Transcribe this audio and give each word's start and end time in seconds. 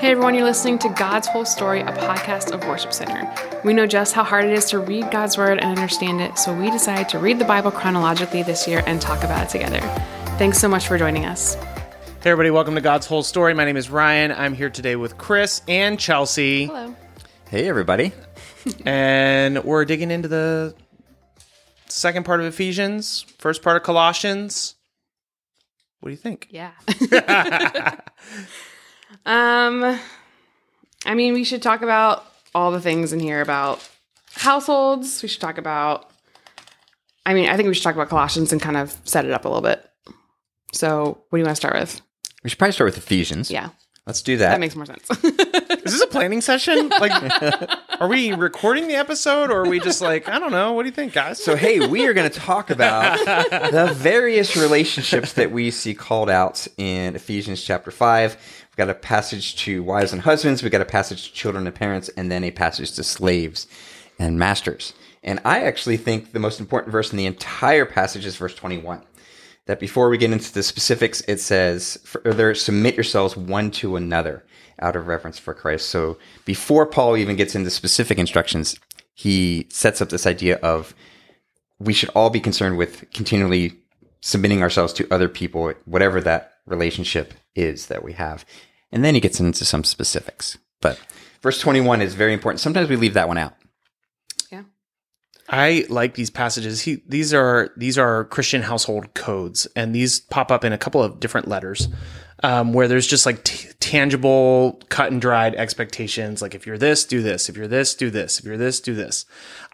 Hey 0.00 0.12
everyone, 0.12 0.34
you're 0.34 0.44
listening 0.44 0.78
to 0.78 0.88
God's 0.88 1.28
Whole 1.28 1.44
Story, 1.44 1.82
a 1.82 1.92
podcast 1.92 2.52
of 2.52 2.66
Worship 2.66 2.90
Center. 2.90 3.30
We 3.64 3.74
know 3.74 3.86
just 3.86 4.14
how 4.14 4.24
hard 4.24 4.46
it 4.46 4.52
is 4.54 4.64
to 4.70 4.78
read 4.78 5.10
God's 5.10 5.36
Word 5.36 5.58
and 5.58 5.78
understand 5.78 6.22
it, 6.22 6.38
so 6.38 6.58
we 6.58 6.70
decided 6.70 7.10
to 7.10 7.18
read 7.18 7.38
the 7.38 7.44
Bible 7.44 7.70
chronologically 7.70 8.42
this 8.42 8.66
year 8.66 8.82
and 8.86 8.98
talk 8.98 9.22
about 9.24 9.44
it 9.44 9.50
together. 9.50 9.80
Thanks 10.38 10.58
so 10.58 10.68
much 10.68 10.88
for 10.88 10.96
joining 10.96 11.26
us. 11.26 11.54
Hey 12.22 12.30
everybody, 12.30 12.50
welcome 12.50 12.76
to 12.76 12.80
God's 12.80 13.06
Whole 13.06 13.22
Story. 13.22 13.52
My 13.52 13.66
name 13.66 13.76
is 13.76 13.90
Ryan. 13.90 14.32
I'm 14.32 14.54
here 14.54 14.70
today 14.70 14.96
with 14.96 15.18
Chris 15.18 15.60
and 15.68 16.00
Chelsea. 16.00 16.64
Hello. 16.64 16.96
Hey, 17.50 17.68
everybody. 17.68 18.12
And 18.86 19.62
we're 19.64 19.84
digging 19.84 20.10
into 20.10 20.28
the 20.28 20.74
second 21.88 22.24
part 22.24 22.40
of 22.40 22.46
Ephesians, 22.46 23.26
first 23.38 23.60
part 23.60 23.76
of 23.76 23.82
Colossians. 23.82 24.76
What 26.00 26.08
do 26.08 26.12
you 26.12 26.16
think? 26.16 26.48
Yeah. 26.50 26.72
um, 29.26 29.98
I 31.04 31.14
mean, 31.14 31.34
we 31.34 31.44
should 31.44 31.62
talk 31.62 31.82
about 31.82 32.24
all 32.54 32.70
the 32.70 32.80
things 32.80 33.12
in 33.12 33.20
here 33.20 33.40
about 33.40 33.86
households. 34.32 35.22
We 35.22 35.28
should 35.28 35.40
talk 35.40 35.58
about. 35.58 36.10
I 37.26 37.34
mean, 37.34 37.48
I 37.48 37.56
think 37.56 37.68
we 37.68 37.74
should 37.74 37.84
talk 37.84 37.94
about 37.94 38.08
Colossians 38.08 38.52
and 38.52 38.60
kind 38.60 38.76
of 38.76 38.96
set 39.04 39.24
it 39.24 39.30
up 39.30 39.44
a 39.44 39.48
little 39.48 39.62
bit. 39.62 39.86
So, 40.72 41.22
what 41.28 41.36
do 41.36 41.38
you 41.38 41.44
want 41.44 41.56
to 41.56 41.56
start 41.56 41.74
with? 41.74 42.00
We 42.42 42.50
should 42.50 42.58
probably 42.58 42.72
start 42.72 42.88
with 42.88 42.98
Ephesians. 42.98 43.50
Yeah, 43.50 43.70
Let's 44.10 44.22
do 44.22 44.38
that. 44.38 44.50
that 44.50 44.58
makes 44.58 44.74
more 44.74 44.86
sense. 44.86 45.08
Is 45.22 45.92
this 45.92 46.00
a 46.02 46.08
planning 46.08 46.40
session? 46.40 46.88
Like, 46.88 47.12
are 48.00 48.08
we 48.08 48.32
recording 48.32 48.88
the 48.88 48.96
episode 48.96 49.52
or 49.52 49.60
are 49.64 49.68
we 49.68 49.78
just 49.78 50.00
like, 50.00 50.28
I 50.28 50.40
don't 50.40 50.50
know. 50.50 50.72
What 50.72 50.82
do 50.82 50.88
you 50.88 50.94
think, 50.94 51.12
guys? 51.12 51.40
so, 51.40 51.54
hey, 51.54 51.86
we 51.86 52.08
are 52.08 52.12
going 52.12 52.28
to 52.28 52.36
talk 52.36 52.70
about 52.70 53.24
the 53.70 53.92
various 53.94 54.56
relationships 54.56 55.34
that 55.34 55.52
we 55.52 55.70
see 55.70 55.94
called 55.94 56.28
out 56.28 56.66
in 56.76 57.14
Ephesians 57.14 57.62
chapter 57.62 57.92
5. 57.92 58.32
We've 58.32 58.76
got 58.76 58.90
a 58.90 58.94
passage 58.94 59.54
to 59.58 59.84
wives 59.84 60.12
and 60.12 60.22
husbands, 60.22 60.64
we've 60.64 60.72
got 60.72 60.80
a 60.80 60.84
passage 60.86 61.28
to 61.28 61.32
children 61.32 61.68
and 61.68 61.76
parents, 61.76 62.08
and 62.16 62.32
then 62.32 62.42
a 62.42 62.50
passage 62.50 62.90
to 62.96 63.04
slaves 63.04 63.68
and 64.18 64.40
masters. 64.40 64.92
And 65.22 65.38
I 65.44 65.60
actually 65.60 65.98
think 65.98 66.32
the 66.32 66.40
most 66.40 66.58
important 66.58 66.90
verse 66.90 67.12
in 67.12 67.16
the 67.16 67.26
entire 67.26 67.86
passage 67.86 68.26
is 68.26 68.36
verse 68.36 68.56
21. 68.56 69.02
That 69.70 69.78
before 69.78 70.08
we 70.08 70.18
get 70.18 70.32
into 70.32 70.52
the 70.52 70.64
specifics, 70.64 71.20
it 71.28 71.38
says, 71.38 72.00
Further, 72.02 72.56
submit 72.56 72.96
yourselves 72.96 73.36
one 73.36 73.70
to 73.70 73.94
another 73.94 74.44
out 74.80 74.96
of 74.96 75.06
reverence 75.06 75.38
for 75.38 75.54
Christ. 75.54 75.90
So 75.90 76.18
before 76.44 76.86
Paul 76.86 77.16
even 77.16 77.36
gets 77.36 77.54
into 77.54 77.70
specific 77.70 78.18
instructions, 78.18 78.76
he 79.14 79.68
sets 79.70 80.02
up 80.02 80.08
this 80.08 80.26
idea 80.26 80.56
of 80.56 80.92
we 81.78 81.92
should 81.92 82.08
all 82.16 82.30
be 82.30 82.40
concerned 82.40 82.78
with 82.78 83.08
continually 83.14 83.74
submitting 84.22 84.60
ourselves 84.60 84.92
to 84.94 85.06
other 85.08 85.28
people, 85.28 85.72
whatever 85.84 86.20
that 86.20 86.54
relationship 86.66 87.32
is 87.54 87.86
that 87.86 88.02
we 88.02 88.14
have. 88.14 88.44
And 88.90 89.04
then 89.04 89.14
he 89.14 89.20
gets 89.20 89.38
into 89.38 89.64
some 89.64 89.84
specifics. 89.84 90.58
But 90.80 90.98
verse 91.42 91.60
21 91.60 92.02
is 92.02 92.16
very 92.16 92.32
important. 92.32 92.58
Sometimes 92.58 92.88
we 92.88 92.96
leave 92.96 93.14
that 93.14 93.28
one 93.28 93.38
out. 93.38 93.54
I 95.52 95.84
like 95.88 96.14
these 96.14 96.30
passages. 96.30 96.80
He, 96.82 97.02
these 97.08 97.34
are 97.34 97.70
these 97.76 97.98
are 97.98 98.24
Christian 98.26 98.62
household 98.62 99.12
codes, 99.14 99.66
and 99.74 99.92
these 99.92 100.20
pop 100.20 100.52
up 100.52 100.64
in 100.64 100.72
a 100.72 100.78
couple 100.78 101.02
of 101.02 101.18
different 101.18 101.48
letters, 101.48 101.88
um, 102.44 102.72
where 102.72 102.86
there's 102.86 103.08
just 103.08 103.26
like 103.26 103.42
t- 103.42 103.68
tangible, 103.80 104.80
cut 104.90 105.10
and 105.10 105.20
dried 105.20 105.56
expectations. 105.56 106.40
Like 106.40 106.54
if 106.54 106.66
you're 106.66 106.78
this, 106.78 107.04
do 107.04 107.20
this. 107.20 107.48
If 107.48 107.56
you're 107.56 107.66
this, 107.66 107.96
do 107.96 108.10
this. 108.10 108.38
If 108.38 108.44
you're 108.44 108.56
this, 108.56 108.80
do 108.80 108.94
this. 108.94 109.26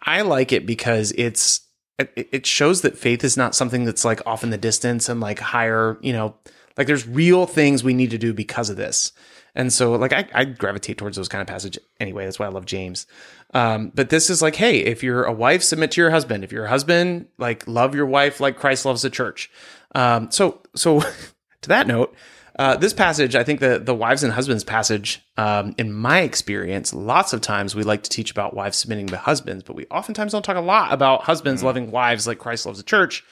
I 0.02 0.22
like 0.22 0.50
it 0.50 0.64
because 0.64 1.12
it's 1.18 1.60
it, 1.98 2.10
it 2.16 2.46
shows 2.46 2.80
that 2.80 2.96
faith 2.96 3.22
is 3.22 3.36
not 3.36 3.54
something 3.54 3.84
that's 3.84 4.04
like 4.04 4.26
off 4.26 4.42
in 4.42 4.48
the 4.48 4.56
distance 4.56 5.10
and 5.10 5.20
like 5.20 5.40
higher. 5.40 5.98
You 6.00 6.14
know, 6.14 6.36
like 6.76 6.86
there's 6.86 7.06
real 7.06 7.46
things 7.46 7.82
we 7.82 7.94
need 7.94 8.10
to 8.10 8.18
do 8.18 8.32
because 8.32 8.70
of 8.70 8.76
this. 8.76 9.12
And 9.54 9.72
so, 9.72 9.92
like, 9.92 10.12
I, 10.12 10.28
I 10.34 10.44
gravitate 10.44 10.98
towards 10.98 11.16
those 11.16 11.28
kind 11.28 11.40
of 11.40 11.48
passage 11.48 11.78
anyway. 11.98 12.26
That's 12.26 12.38
why 12.38 12.44
I 12.44 12.50
love 12.50 12.66
James. 12.66 13.06
Um, 13.54 13.90
but 13.94 14.10
this 14.10 14.28
is 14.28 14.42
like, 14.42 14.54
hey, 14.54 14.80
if 14.80 15.02
you're 15.02 15.24
a 15.24 15.32
wife, 15.32 15.62
submit 15.62 15.92
to 15.92 16.00
your 16.02 16.10
husband. 16.10 16.44
If 16.44 16.52
you're 16.52 16.66
a 16.66 16.68
husband, 16.68 17.28
like, 17.38 17.66
love 17.66 17.94
your 17.94 18.04
wife 18.04 18.38
like 18.38 18.58
Christ 18.58 18.84
loves 18.84 19.00
the 19.00 19.08
church. 19.08 19.50
Um, 19.94 20.30
so, 20.30 20.60
so 20.74 21.00
to 21.62 21.68
that 21.68 21.86
note, 21.86 22.14
uh, 22.58 22.76
this 22.76 22.92
passage, 22.94 23.34
I 23.34 23.44
think 23.44 23.60
the 23.60 23.78
the 23.78 23.94
wives 23.94 24.22
and 24.22 24.32
husbands 24.32 24.64
passage, 24.64 25.22
um, 25.36 25.74
in 25.76 25.92
my 25.92 26.20
experience, 26.20 26.94
lots 26.94 27.34
of 27.34 27.42
times 27.42 27.74
we 27.74 27.82
like 27.82 28.02
to 28.04 28.10
teach 28.10 28.30
about 28.30 28.54
wives 28.54 28.78
submitting 28.78 29.08
to 29.08 29.18
husbands, 29.18 29.62
but 29.62 29.76
we 29.76 29.84
oftentimes 29.90 30.32
don't 30.32 30.42
talk 30.42 30.56
a 30.56 30.60
lot 30.60 30.92
about 30.92 31.24
husbands 31.24 31.62
loving 31.62 31.90
wives 31.90 32.26
like 32.26 32.38
Christ 32.38 32.64
loves 32.64 32.78
the 32.78 32.84
church. 32.84 33.24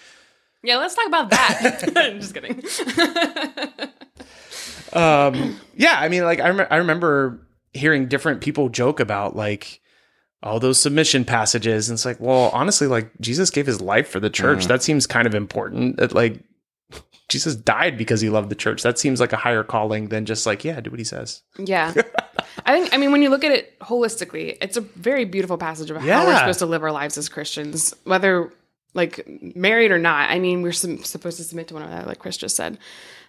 Yeah, 0.64 0.78
let's 0.78 0.94
talk 0.94 1.06
about 1.06 1.30
that. 1.30 1.92
I'm 1.96 2.20
Just 2.20 2.34
kidding. 2.34 2.62
um 4.92 5.58
yeah 5.74 5.96
i 5.98 6.08
mean 6.08 6.22
like 6.22 6.38
I, 6.40 6.50
rem- 6.50 6.68
I 6.70 6.76
remember 6.76 7.44
hearing 7.72 8.06
different 8.06 8.40
people 8.40 8.68
joke 8.68 9.00
about 9.00 9.34
like 9.34 9.80
all 10.42 10.60
those 10.60 10.78
submission 10.78 11.24
passages 11.24 11.88
and 11.88 11.96
it's 11.96 12.04
like 12.04 12.20
well 12.20 12.50
honestly 12.52 12.86
like 12.86 13.10
jesus 13.20 13.50
gave 13.50 13.66
his 13.66 13.80
life 13.80 14.08
for 14.08 14.20
the 14.20 14.30
church 14.30 14.66
that 14.66 14.82
seems 14.84 15.06
kind 15.06 15.26
of 15.26 15.34
important 15.34 15.96
that 15.96 16.12
like 16.14 16.40
jesus 17.28 17.56
died 17.56 17.98
because 17.98 18.20
he 18.20 18.28
loved 18.28 18.50
the 18.50 18.54
church 18.54 18.82
that 18.82 18.96
seems 18.98 19.18
like 19.18 19.32
a 19.32 19.36
higher 19.36 19.64
calling 19.64 20.10
than 20.10 20.24
just 20.26 20.46
like 20.46 20.64
yeah 20.64 20.80
do 20.80 20.90
what 20.90 21.00
he 21.00 21.04
says 21.04 21.42
Yeah. 21.58 21.92
I 22.66 22.78
think, 22.78 22.94
I 22.94 22.98
mean, 22.98 23.10
when 23.10 23.20
you 23.20 23.30
look 23.30 23.42
at 23.42 23.50
it 23.50 23.78
holistically, 23.80 24.56
it's 24.60 24.76
a 24.76 24.80
very 24.80 25.24
beautiful 25.24 25.58
passage 25.58 25.90
of 25.90 25.96
how 25.96 26.24
we're 26.26 26.38
supposed 26.38 26.60
to 26.60 26.66
live 26.66 26.82
our 26.84 26.92
lives 26.92 27.18
as 27.18 27.28
Christians, 27.28 27.92
whether 28.04 28.52
like 28.94 29.26
married 29.54 29.90
or 29.90 29.98
not. 29.98 30.30
I 30.30 30.38
mean, 30.38 30.62
we're 30.62 30.72
sum- 30.72 31.02
supposed 31.04 31.36
to 31.36 31.44
submit 31.44 31.68
to 31.68 31.74
one 31.74 31.82
another, 31.82 32.06
like 32.06 32.18
Chris 32.18 32.36
just 32.36 32.56
said. 32.56 32.78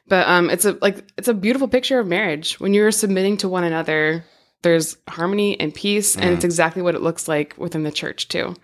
But 0.08 0.28
um, 0.28 0.50
it's 0.50 0.66
a 0.66 0.78
like 0.82 1.12
it's 1.18 1.28
a 1.28 1.34
beautiful 1.34 1.68
picture 1.68 2.00
of 2.00 2.08
marriage. 2.08 2.60
When 2.60 2.74
you're 2.74 2.92
submitting 2.92 3.38
to 3.38 3.50
one 3.50 3.64
another, 3.64 4.24
there's 4.62 4.98
harmony 5.08 5.60
and 5.60 5.74
peace, 5.74 6.16
and 6.16 6.32
it's 6.32 6.46
exactly 6.46 6.82
what 6.82 6.96
it 6.96 7.02
looks 7.02 7.28
like 7.28 7.56
within 7.58 7.84
the 7.84 7.92
church 7.92 8.28
too. 8.28 8.56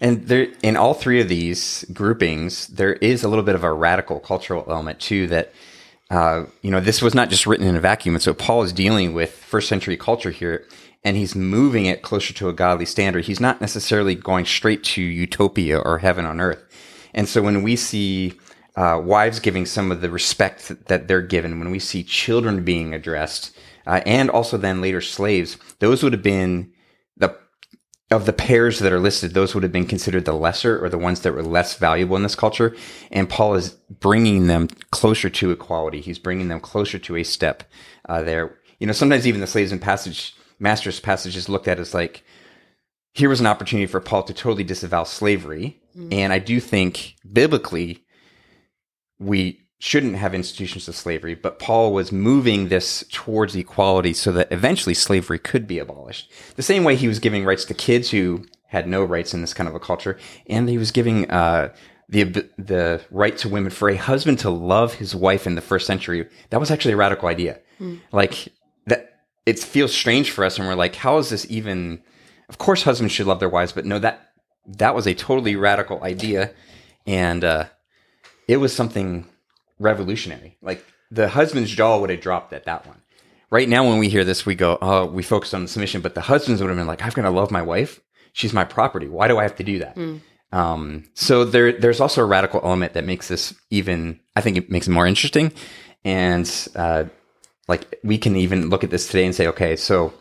And 0.00 0.26
there, 0.26 0.48
in 0.62 0.76
all 0.76 0.92
three 0.92 1.20
of 1.20 1.28
these 1.28 1.84
groupings, 1.92 2.66
there 2.66 2.94
is 2.94 3.24
a 3.24 3.28
little 3.28 3.44
bit 3.44 3.54
of 3.54 3.64
a 3.64 3.72
radical 3.72 4.20
cultural 4.20 4.64
element 4.68 5.00
too. 5.00 5.26
That 5.28 5.52
uh, 6.10 6.44
you 6.60 6.70
know, 6.70 6.80
this 6.80 7.00
was 7.00 7.14
not 7.14 7.30
just 7.30 7.46
written 7.46 7.66
in 7.66 7.76
a 7.76 7.80
vacuum, 7.80 8.14
and 8.14 8.22
so 8.22 8.34
Paul 8.34 8.62
is 8.62 8.72
dealing 8.72 9.14
with 9.14 9.32
first 9.32 9.68
century 9.68 9.96
culture 9.96 10.30
here, 10.30 10.66
and 11.04 11.16
he's 11.16 11.34
moving 11.34 11.86
it 11.86 12.02
closer 12.02 12.32
to 12.34 12.48
a 12.48 12.52
godly 12.52 12.86
standard. 12.86 13.26
He's 13.26 13.40
not 13.40 13.60
necessarily 13.60 14.14
going 14.14 14.46
straight 14.46 14.82
to 14.84 15.02
utopia 15.02 15.78
or 15.78 15.98
heaven 15.98 16.24
on 16.24 16.40
earth. 16.40 16.64
And 17.12 17.28
so 17.28 17.42
when 17.42 17.62
we 17.62 17.76
see 17.76 18.34
uh, 18.76 19.00
wives 19.04 19.38
giving 19.38 19.66
some 19.66 19.92
of 19.92 20.00
the 20.00 20.10
respect 20.10 20.86
that- 20.86 21.06
they're 21.06 21.22
given, 21.22 21.60
when 21.60 21.70
we 21.70 21.78
see 21.78 22.02
children 22.02 22.64
being 22.64 22.92
addressed, 22.94 23.56
uh, 23.86 24.00
and 24.06 24.30
also 24.30 24.56
then 24.56 24.80
later 24.80 25.00
slaves, 25.00 25.58
those 25.78 26.02
would 26.02 26.12
have 26.12 26.22
been 26.22 26.72
the 27.16 27.36
of 28.10 28.26
the 28.26 28.32
pairs 28.32 28.78
that 28.78 28.92
are 28.92 29.00
listed, 29.00 29.34
those 29.34 29.54
would 29.54 29.62
have 29.62 29.72
been 29.72 29.86
considered 29.86 30.24
the 30.24 30.32
lesser 30.32 30.82
or 30.82 30.88
the 30.88 30.98
ones 30.98 31.20
that 31.20 31.32
were 31.32 31.42
less 31.42 31.76
valuable 31.76 32.16
in 32.16 32.22
this 32.22 32.36
culture. 32.36 32.74
And 33.10 33.28
Paul 33.28 33.54
is 33.54 33.70
bringing 33.88 34.46
them 34.46 34.68
closer 34.90 35.30
to 35.30 35.50
equality. 35.50 36.00
He's 36.00 36.18
bringing 36.18 36.48
them 36.48 36.60
closer 36.60 36.98
to 36.98 37.16
a 37.16 37.24
step 37.24 37.64
uh, 38.08 38.22
there. 38.22 38.56
You 38.78 38.86
know, 38.86 38.92
sometimes 38.92 39.26
even 39.26 39.40
the 39.40 39.46
slaves 39.46 39.72
in 39.72 39.78
passage, 39.78 40.34
master's 40.58 41.00
passage 41.00 41.36
is 41.36 41.48
looked 41.48 41.68
at 41.68 41.78
as 41.78 41.94
like, 41.94 42.24
here 43.12 43.28
was 43.28 43.40
an 43.40 43.46
opportunity 43.46 43.86
for 43.86 44.00
Paul 44.00 44.22
to 44.24 44.34
totally 44.34 44.64
disavow 44.64 45.04
slavery. 45.04 45.80
And 46.10 46.32
I 46.32 46.40
do 46.40 46.58
think 46.58 47.14
biblically, 47.32 48.04
we 49.18 49.60
shouldn't 49.78 50.16
have 50.16 50.34
institutions 50.34 50.88
of 50.88 50.96
slavery, 50.96 51.34
but 51.34 51.58
Paul 51.58 51.92
was 51.92 52.10
moving 52.10 52.68
this 52.68 53.04
towards 53.12 53.54
equality 53.54 54.12
so 54.12 54.32
that 54.32 54.50
eventually 54.50 54.94
slavery 54.94 55.38
could 55.38 55.66
be 55.66 55.78
abolished. 55.78 56.32
The 56.56 56.62
same 56.62 56.84
way 56.84 56.96
he 56.96 57.06
was 57.06 57.18
giving 57.18 57.44
rights 57.44 57.64
to 57.66 57.74
kids 57.74 58.10
who 58.10 58.46
had 58.66 58.88
no 58.88 59.04
rights 59.04 59.34
in 59.34 59.40
this 59.40 59.54
kind 59.54 59.68
of 59.68 59.74
a 59.74 59.80
culture, 59.80 60.18
and 60.48 60.68
he 60.68 60.78
was 60.78 60.90
giving 60.90 61.30
uh, 61.30 61.72
the 62.08 62.24
the 62.58 63.00
right 63.10 63.36
to 63.38 63.48
women 63.48 63.70
for 63.70 63.88
a 63.88 63.96
husband 63.96 64.40
to 64.40 64.50
love 64.50 64.94
his 64.94 65.14
wife 65.14 65.46
in 65.46 65.54
the 65.54 65.60
first 65.60 65.86
century. 65.86 66.28
That 66.50 66.60
was 66.60 66.70
actually 66.72 66.94
a 66.94 66.96
radical 66.96 67.28
idea. 67.28 67.60
Like 68.10 68.32
that, 68.32 68.48
it 69.46 69.58
feels 69.58 69.92
strange 69.92 70.30
for 70.30 70.44
us, 70.44 70.58
and 70.58 70.66
we're 70.66 70.74
like, 70.74 70.96
how 70.96 71.18
is 71.18 71.30
this 71.30 71.46
even? 71.50 72.02
Of 72.48 72.58
course, 72.58 72.82
husbands 72.82 73.12
should 73.12 73.26
love 73.26 73.40
their 73.40 73.48
wives, 73.48 73.72
but 73.72 73.84
no, 73.84 73.98
that 73.98 74.30
that 74.66 74.94
was 74.94 75.06
a 75.06 75.14
totally 75.14 75.56
radical 75.56 76.02
idea, 76.02 76.52
and 77.06 77.44
uh, 77.44 77.64
it 78.48 78.58
was 78.58 78.74
something 78.74 79.26
revolutionary. 79.78 80.56
Like 80.62 80.84
the 81.10 81.28
husband's 81.28 81.70
jaw 81.70 81.98
would 81.98 82.10
have 82.10 82.20
dropped 82.20 82.52
at 82.52 82.64
that 82.64 82.86
one. 82.86 83.00
Right 83.50 83.68
now, 83.68 83.86
when 83.88 83.98
we 83.98 84.08
hear 84.08 84.24
this, 84.24 84.46
we 84.46 84.54
go, 84.54 84.78
"Oh, 84.80 85.06
we 85.06 85.22
focus 85.22 85.54
on 85.54 85.62
the 85.62 85.68
submission," 85.68 86.00
but 86.00 86.14
the 86.14 86.22
husbands 86.22 86.60
would 86.60 86.68
have 86.68 86.76
been 86.78 86.86
like, 86.86 87.02
"I've 87.02 87.14
got 87.14 87.22
to 87.22 87.30
love 87.30 87.50
my 87.50 87.62
wife. 87.62 88.00
She's 88.32 88.52
my 88.52 88.64
property. 88.64 89.06
Why 89.08 89.28
do 89.28 89.38
I 89.38 89.42
have 89.42 89.56
to 89.56 89.64
do 89.64 89.78
that?" 89.80 89.96
Um, 90.52 91.04
so 91.14 91.44
there, 91.44 91.72
there's 91.72 92.00
also 92.00 92.22
a 92.22 92.26
radical 92.26 92.60
element 92.64 92.92
that 92.94 93.04
makes 93.04 93.28
this 93.28 93.54
even. 93.70 94.20
I 94.36 94.40
think 94.40 94.56
it 94.56 94.70
makes 94.70 94.86
it 94.88 94.92
more 94.92 95.06
interesting, 95.06 95.52
and 96.04 96.50
uh, 96.74 97.04
like 97.68 97.98
we 98.04 98.18
can 98.18 98.36
even 98.36 98.68
look 98.70 98.84
at 98.84 98.90
this 98.90 99.06
today 99.06 99.24
and 99.24 99.34
say, 99.34 99.46
"Okay, 99.46 99.76
so 99.76 100.12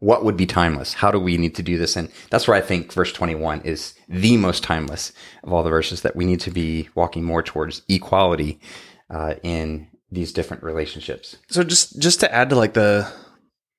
what 0.00 0.24
would 0.24 0.36
be 0.36 0.46
timeless? 0.46 0.94
How 0.94 1.10
do 1.10 1.18
we 1.20 1.36
need 1.36 1.54
to 1.56 1.62
do 1.62 1.78
this?" 1.78 1.96
And 1.96 2.10
that's 2.30 2.48
where 2.48 2.56
I 2.56 2.60
think 2.60 2.92
verse 2.92 3.12
21 3.12 3.60
is 3.62 3.94
the 4.08 4.36
most 4.36 4.62
timeless 4.62 5.12
of 5.44 5.52
all 5.52 5.62
the 5.62 5.70
verses 5.70 6.02
that 6.02 6.16
we 6.16 6.24
need 6.24 6.40
to 6.40 6.50
be 6.50 6.88
walking 6.94 7.22
more 7.24 7.42
towards 7.42 7.82
equality 7.88 8.58
uh, 9.10 9.34
in 9.42 9.88
these 10.10 10.32
different 10.32 10.62
relationships. 10.62 11.36
So 11.48 11.62
just 11.62 11.98
just 12.00 12.20
to 12.20 12.34
add 12.34 12.50
to 12.50 12.56
like 12.56 12.74
the 12.74 13.10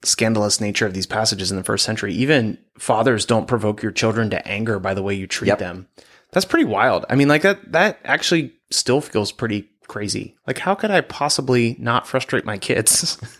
scandalous 0.04 0.60
nature 0.60 0.86
of 0.86 0.94
these 0.94 1.06
passages 1.06 1.50
in 1.52 1.58
the 1.58 1.64
first 1.64 1.86
century. 1.86 2.14
Even 2.14 2.58
fathers 2.78 3.26
don't 3.26 3.48
provoke 3.48 3.82
your 3.82 3.92
children 3.92 4.30
to 4.30 4.46
anger 4.48 4.78
by 4.80 4.94
the 4.94 5.02
way 5.04 5.14
you 5.14 5.28
treat 5.28 5.48
Yep. 5.48 5.60
them. 5.60 5.88
That's 6.32 6.46
pretty 6.46 6.66
wild. 6.66 7.06
I 7.10 7.16
mean, 7.16 7.28
like 7.30 7.44
that 7.44 7.72
that 7.72 8.00
actually 8.04 8.54
still 8.72 9.00
feels 9.02 9.32
pretty 9.32 9.70
crazy. 9.88 10.36
Like 10.48 10.58
how 10.60 10.76
could 10.76 10.92
I 10.92 11.02
possibly 11.02 11.76
not 11.80 12.08
frustrate 12.08 12.46
my 12.46 12.58
kids? 12.58 13.18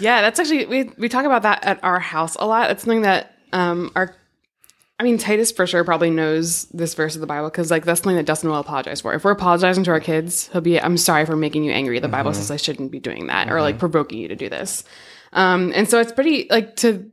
Yeah, 0.00 0.20
that's 0.20 0.38
actually 0.38 0.66
we 0.66 0.90
we 0.96 1.08
talk 1.08 1.24
about 1.24 1.42
that 1.42 1.64
at 1.64 1.82
our 1.82 1.98
house 1.98 2.36
a 2.38 2.46
lot. 2.46 2.70
It's 2.70 2.82
something 2.84 3.02
that 3.02 3.34
um 3.52 3.90
our 3.96 4.14
I 5.00 5.02
mean 5.02 5.18
Titus 5.18 5.50
for 5.50 5.66
sure 5.66 5.82
probably 5.84 6.10
knows 6.10 6.64
this 6.66 6.94
verse 6.94 7.14
of 7.16 7.20
the 7.20 7.26
Bible 7.26 7.48
because 7.48 7.70
like 7.70 7.84
that's 7.84 8.00
something 8.00 8.16
that 8.16 8.26
Dustin 8.26 8.48
will 8.50 8.58
apologize 8.58 9.00
for. 9.00 9.12
If 9.14 9.24
we're 9.24 9.32
apologizing 9.32 9.82
to 9.84 9.90
our 9.90 9.98
kids, 10.00 10.48
he'll 10.52 10.60
be 10.60 10.80
I'm 10.80 10.96
sorry 10.96 11.26
for 11.26 11.34
making 11.36 11.64
you 11.64 11.72
angry. 11.72 11.98
The 11.98 12.08
Bible 12.08 12.32
says 12.32 12.50
I 12.50 12.56
shouldn't 12.56 12.92
be 12.92 13.00
doing 13.00 13.26
that 13.26 13.50
or 13.50 13.60
like 13.60 13.78
provoking 13.78 14.18
you 14.18 14.28
to 14.28 14.36
do 14.36 14.48
this. 14.48 14.84
Um 15.32 15.72
and 15.74 15.88
so 15.88 15.98
it's 16.00 16.12
pretty 16.12 16.46
like 16.48 16.76
to 16.76 17.10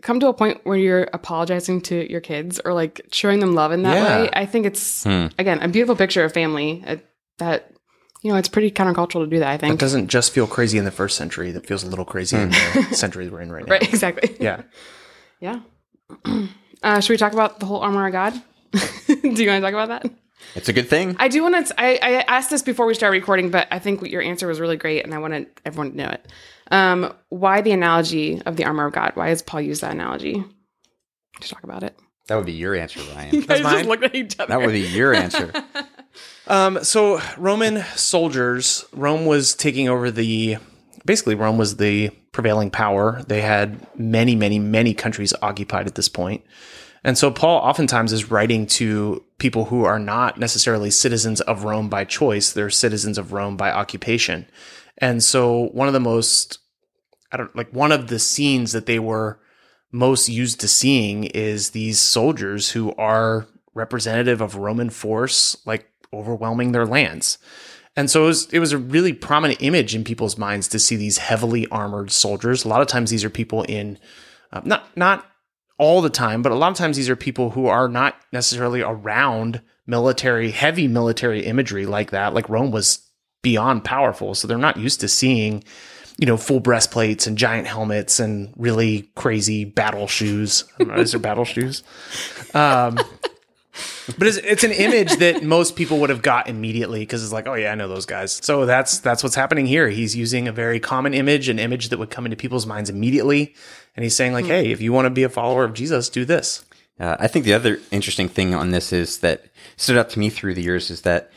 come 0.00 0.20
to 0.20 0.28
a 0.28 0.34
point 0.34 0.60
where 0.64 0.76
you're 0.76 1.08
apologizing 1.12 1.80
to 1.82 2.10
your 2.10 2.20
kids 2.20 2.60
or 2.64 2.72
like 2.72 3.00
showing 3.12 3.40
them 3.40 3.54
love 3.54 3.72
in 3.72 3.82
that 3.82 3.94
Yeah. 3.96 4.22
way. 4.22 4.30
I 4.32 4.46
think 4.46 4.66
it's 4.66 5.04
again 5.06 5.60
a 5.60 5.68
beautiful 5.68 5.96
picture 5.96 6.24
of 6.24 6.32
family 6.32 6.84
uh, 6.86 6.96
that 7.42 7.70
you 8.22 8.30
know 8.32 8.36
it's 8.38 8.48
pretty 8.48 8.70
countercultural 8.70 9.24
to 9.24 9.26
do 9.26 9.38
that. 9.40 9.48
I 9.48 9.56
think. 9.58 9.74
It 9.74 9.80
doesn't 9.80 10.08
just 10.08 10.32
feel 10.32 10.46
crazy 10.46 10.78
in 10.78 10.84
the 10.84 10.90
first 10.90 11.16
century. 11.16 11.50
That 11.52 11.66
feels 11.66 11.82
a 11.82 11.88
little 11.88 12.04
crazy 12.04 12.36
in 12.36 12.50
the 12.50 12.88
century 12.92 13.28
we're 13.28 13.40
in 13.42 13.50
right 13.52 13.64
now. 13.66 13.72
right 13.72 13.82
exactly 13.82 14.36
Yeah. 14.40 14.62
Yeah. 15.40 15.60
Uh, 16.84 16.98
should 17.00 17.12
we 17.12 17.16
talk 17.16 17.32
about 17.32 17.60
the 17.60 17.66
whole 17.66 17.78
armor 17.78 18.04
of 18.08 18.10
God? 18.12 18.32
Do 18.72 18.80
you 19.22 19.22
want 19.22 19.36
to 19.36 19.60
talk 19.60 19.72
about 19.72 19.86
that? 20.02 20.10
It's 20.56 20.68
a 20.68 20.72
good 20.72 20.88
thing. 20.88 21.14
I 21.20 21.28
do 21.28 21.40
want 21.44 21.64
to. 21.68 21.80
I, 21.80 21.92
I 22.02 22.10
asked 22.22 22.50
this 22.50 22.60
before 22.62 22.86
we 22.86 22.94
started 22.94 23.16
recording, 23.20 23.50
but 23.52 23.68
I 23.70 23.78
think 23.78 24.02
your 24.02 24.20
answer 24.20 24.48
was 24.48 24.58
really 24.58 24.76
great, 24.76 25.04
and 25.04 25.14
I 25.14 25.18
wanted 25.18 25.46
everyone 25.64 25.92
to 25.92 25.96
know 25.96 26.08
it. 26.08 26.26
Um, 26.72 27.14
why 27.28 27.60
the 27.60 27.70
analogy 27.70 28.42
of 28.44 28.56
the 28.56 28.64
armor 28.64 28.84
of 28.86 28.92
God? 28.94 29.12
Why 29.14 29.28
does 29.28 29.42
Paul 29.42 29.60
use 29.60 29.78
that 29.78 29.92
analogy 29.92 30.42
to 31.40 31.48
talk 31.48 31.62
about 31.62 31.84
it? 31.84 31.96
That 32.26 32.34
would 32.34 32.46
be 32.46 32.52
your 32.52 32.74
answer, 32.74 32.98
Ryan. 33.14 33.40
Guys 33.46 33.62
mine? 33.62 33.74
just 33.76 33.88
looked 33.88 34.02
at 34.02 34.14
each 34.16 34.34
other. 34.40 34.48
that 34.48 34.60
would 34.60 34.72
be 34.72 34.80
your 34.80 35.14
answer. 35.14 35.52
Um, 36.46 36.82
so 36.82 37.20
Roman 37.38 37.84
soldiers, 37.94 38.84
Rome 38.92 39.26
was 39.26 39.54
taking 39.54 39.88
over 39.88 40.10
the 40.10 40.58
basically 41.04 41.34
Rome 41.34 41.58
was 41.58 41.76
the 41.76 42.10
prevailing 42.32 42.70
power. 42.70 43.22
They 43.26 43.40
had 43.40 43.86
many, 43.98 44.34
many, 44.34 44.58
many 44.58 44.94
countries 44.94 45.34
occupied 45.42 45.86
at 45.86 45.94
this 45.94 46.08
point. 46.08 46.44
And 47.04 47.18
so 47.18 47.30
Paul 47.30 47.58
oftentimes 47.58 48.12
is 48.12 48.30
writing 48.30 48.66
to 48.66 49.24
people 49.38 49.66
who 49.66 49.84
are 49.84 49.98
not 49.98 50.38
necessarily 50.38 50.90
citizens 50.90 51.40
of 51.40 51.64
Rome 51.64 51.88
by 51.88 52.04
choice, 52.04 52.52
they're 52.52 52.70
citizens 52.70 53.18
of 53.18 53.32
Rome 53.32 53.56
by 53.56 53.72
occupation. 53.72 54.46
And 54.98 55.22
so 55.22 55.68
one 55.72 55.88
of 55.88 55.94
the 55.94 56.00
most 56.00 56.58
I 57.32 57.38
don't 57.38 57.54
like 57.56 57.72
one 57.72 57.92
of 57.92 58.08
the 58.08 58.18
scenes 58.18 58.72
that 58.72 58.86
they 58.86 58.98
were 58.98 59.40
most 59.90 60.28
used 60.28 60.60
to 60.60 60.68
seeing 60.68 61.24
is 61.24 61.70
these 61.70 62.00
soldiers 62.00 62.70
who 62.70 62.94
are 62.96 63.46
representative 63.74 64.40
of 64.40 64.56
Roman 64.56 64.90
force, 64.90 65.56
like 65.66 65.91
overwhelming 66.12 66.72
their 66.72 66.86
lands. 66.86 67.38
And 67.94 68.10
so 68.10 68.24
it 68.24 68.26
was, 68.26 68.46
it 68.52 68.58
was 68.58 68.72
a 68.72 68.78
really 68.78 69.12
prominent 69.12 69.60
image 69.62 69.94
in 69.94 70.04
people's 70.04 70.38
minds 70.38 70.68
to 70.68 70.78
see 70.78 70.96
these 70.96 71.18
heavily 71.18 71.66
armored 71.68 72.10
soldiers. 72.10 72.64
A 72.64 72.68
lot 72.68 72.80
of 72.80 72.88
times 72.88 73.10
these 73.10 73.24
are 73.24 73.30
people 73.30 73.64
in, 73.64 73.98
uh, 74.52 74.62
not, 74.64 74.96
not 74.96 75.26
all 75.78 76.00
the 76.00 76.10
time, 76.10 76.42
but 76.42 76.52
a 76.52 76.54
lot 76.54 76.70
of 76.70 76.76
times 76.76 76.96
these 76.96 77.10
are 77.10 77.16
people 77.16 77.50
who 77.50 77.66
are 77.66 77.88
not 77.88 78.16
necessarily 78.32 78.80
around 78.80 79.60
military, 79.86 80.50
heavy 80.50 80.88
military 80.88 81.44
imagery 81.44 81.84
like 81.84 82.12
that. 82.12 82.32
Like 82.32 82.48
Rome 82.48 82.70
was 82.70 83.06
beyond 83.42 83.84
powerful. 83.84 84.34
So 84.34 84.48
they're 84.48 84.56
not 84.56 84.78
used 84.78 85.00
to 85.00 85.08
seeing, 85.08 85.62
you 86.18 86.26
know, 86.26 86.36
full 86.36 86.60
breastplates 86.60 87.26
and 87.26 87.36
giant 87.36 87.66
helmets 87.66 88.20
and 88.20 88.54
really 88.56 89.10
crazy 89.16 89.64
battle 89.64 90.06
shoes. 90.06 90.64
Is 90.78 91.10
there 91.10 91.20
battle 91.20 91.44
shoes? 91.44 91.82
Um, 92.54 92.98
but 94.18 94.26
it's, 94.26 94.36
it's 94.38 94.64
an 94.64 94.72
image 94.72 95.16
that 95.16 95.42
most 95.42 95.76
people 95.76 95.98
would 95.98 96.10
have 96.10 96.22
got 96.22 96.48
immediately 96.48 97.00
because 97.00 97.22
it's 97.22 97.32
like, 97.32 97.46
oh 97.46 97.54
yeah, 97.54 97.72
I 97.72 97.74
know 97.74 97.88
those 97.88 98.06
guys. 98.06 98.40
So 98.42 98.66
that's 98.66 98.98
that's 98.98 99.22
what's 99.22 99.34
happening 99.34 99.66
here. 99.66 99.88
He's 99.88 100.16
using 100.16 100.48
a 100.48 100.52
very 100.52 100.80
common 100.80 101.14
image, 101.14 101.48
an 101.48 101.58
image 101.58 101.88
that 101.90 101.98
would 101.98 102.10
come 102.10 102.26
into 102.26 102.36
people's 102.36 102.66
minds 102.66 102.90
immediately, 102.90 103.54
and 103.96 104.04
he's 104.04 104.16
saying 104.16 104.32
like, 104.32 104.46
hey, 104.46 104.70
if 104.70 104.80
you 104.80 104.92
want 104.92 105.06
to 105.06 105.10
be 105.10 105.22
a 105.22 105.28
follower 105.28 105.64
of 105.64 105.74
Jesus, 105.74 106.08
do 106.08 106.24
this. 106.24 106.64
Uh, 107.00 107.16
I 107.18 107.26
think 107.26 107.44
the 107.44 107.54
other 107.54 107.78
interesting 107.90 108.28
thing 108.28 108.54
on 108.54 108.70
this 108.70 108.92
is 108.92 109.18
that 109.18 109.46
stood 109.76 109.96
out 109.96 110.10
to 110.10 110.18
me 110.18 110.30
through 110.30 110.54
the 110.54 110.62
years 110.62 110.90
is 110.90 111.02
that 111.02 111.30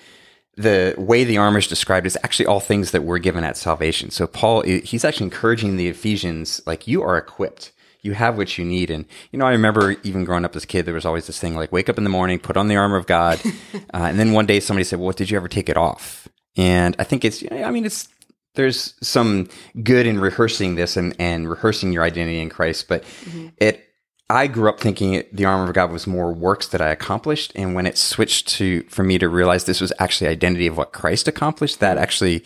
the 0.58 0.96
way 0.98 1.24
the 1.24 1.38
armor 1.38 1.60
is 1.60 1.68
described 1.68 2.06
is 2.06 2.18
actually 2.24 2.46
all 2.46 2.60
things 2.60 2.92
that 2.92 3.04
we're 3.04 3.20
given 3.20 3.44
at 3.44 3.58
salvation. 3.58 4.10
So 4.10 4.28
Paul, 4.28 4.62
he's 4.62 5.04
actually 5.04 5.26
encouraging 5.26 5.76
the 5.76 5.88
Ephesians, 5.88 6.62
like 6.66 6.88
you 6.88 7.02
are 7.02 7.18
equipped. 7.18 7.72
You 8.06 8.14
have 8.14 8.38
what 8.38 8.58
you 8.58 8.66
need. 8.66 8.90
And, 8.90 9.06
you 9.32 9.40
know, 9.40 9.46
I 9.46 9.52
remember 9.52 9.96
even 10.04 10.24
growing 10.24 10.46
up 10.46 10.56
as 10.56 10.64
a 10.64 10.68
kid, 10.68 10.86
there 10.86 10.94
was 10.94 11.06
always 11.06 11.28
this 11.28 11.40
thing 11.40 11.56
like 11.56 11.72
wake 11.72 11.90
up 11.90 11.98
in 11.98 12.04
the 12.04 12.10
morning, 12.10 12.40
put 12.40 12.58
on 12.58 12.68
the 12.68 12.76
armor 12.76 12.98
of 12.98 13.08
God. 13.08 13.42
uh, 13.76 13.80
and 13.94 14.20
then 14.20 14.32
one 14.32 14.46
day 14.46 14.60
somebody 14.60 14.84
said, 14.84 15.00
well, 15.00 15.12
did 15.12 15.30
you 15.30 15.38
ever 15.38 15.48
take 15.48 15.70
it 15.70 15.78
off? 15.78 16.28
And 16.56 16.96
I 17.00 17.04
think 17.04 17.26
it's, 17.26 17.44
I 17.52 17.72
mean, 17.72 17.86
it's, 17.86 18.08
there's 18.54 18.94
some 19.02 19.50
good 19.84 20.08
in 20.08 20.20
rehearsing 20.20 20.76
this 20.76 20.96
and, 20.96 21.16
and 21.20 21.50
rehearsing 21.50 21.92
your 21.92 22.04
identity 22.04 22.40
in 22.40 22.50
Christ, 22.50 22.88
but 22.88 23.04
it, 23.58 23.86
I 24.30 24.48
grew 24.48 24.70
up 24.70 24.80
thinking 24.80 25.24
the 25.32 25.46
armor 25.46 25.66
of 25.66 25.74
God 25.74 25.92
was 25.92 26.08
more 26.08 26.34
works 26.34 26.68
that 26.70 26.82
I 26.82 26.90
accomplished, 26.90 27.52
and 27.54 27.76
when 27.76 27.86
it 27.86 27.96
switched 27.96 28.48
to 28.50 28.82
for 28.84 29.04
me 29.04 29.20
to 29.20 29.30
realize 29.30 29.66
this 29.66 29.82
was 29.82 29.94
actually 30.00 30.30
identity 30.30 30.66
of 30.66 30.78
what 30.78 30.94
Christ 30.94 31.28
accomplished, 31.28 31.80
that 31.80 32.00
actually 32.00 32.44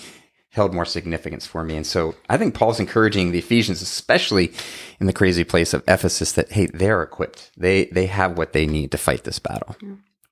held 0.49 0.73
more 0.73 0.85
significance 0.85 1.45
for 1.45 1.63
me. 1.63 1.75
And 1.77 1.85
so 1.85 2.15
I 2.27 2.37
think 2.37 2.55
Paul's 2.55 2.79
encouraging 2.79 3.31
the 3.31 3.39
Ephesians, 3.39 3.81
especially 3.81 4.51
in 4.99 5.05
the 5.05 5.13
crazy 5.13 5.43
place 5.43 5.73
of 5.73 5.83
Ephesus, 5.87 6.31
that 6.33 6.51
hey, 6.51 6.67
they're 6.67 7.03
equipped. 7.03 7.51
They 7.57 7.85
they 7.85 8.07
have 8.07 8.37
what 8.37 8.53
they 8.53 8.65
need 8.65 8.91
to 8.91 8.97
fight 8.97 9.23
this 9.23 9.39
battle. 9.39 9.75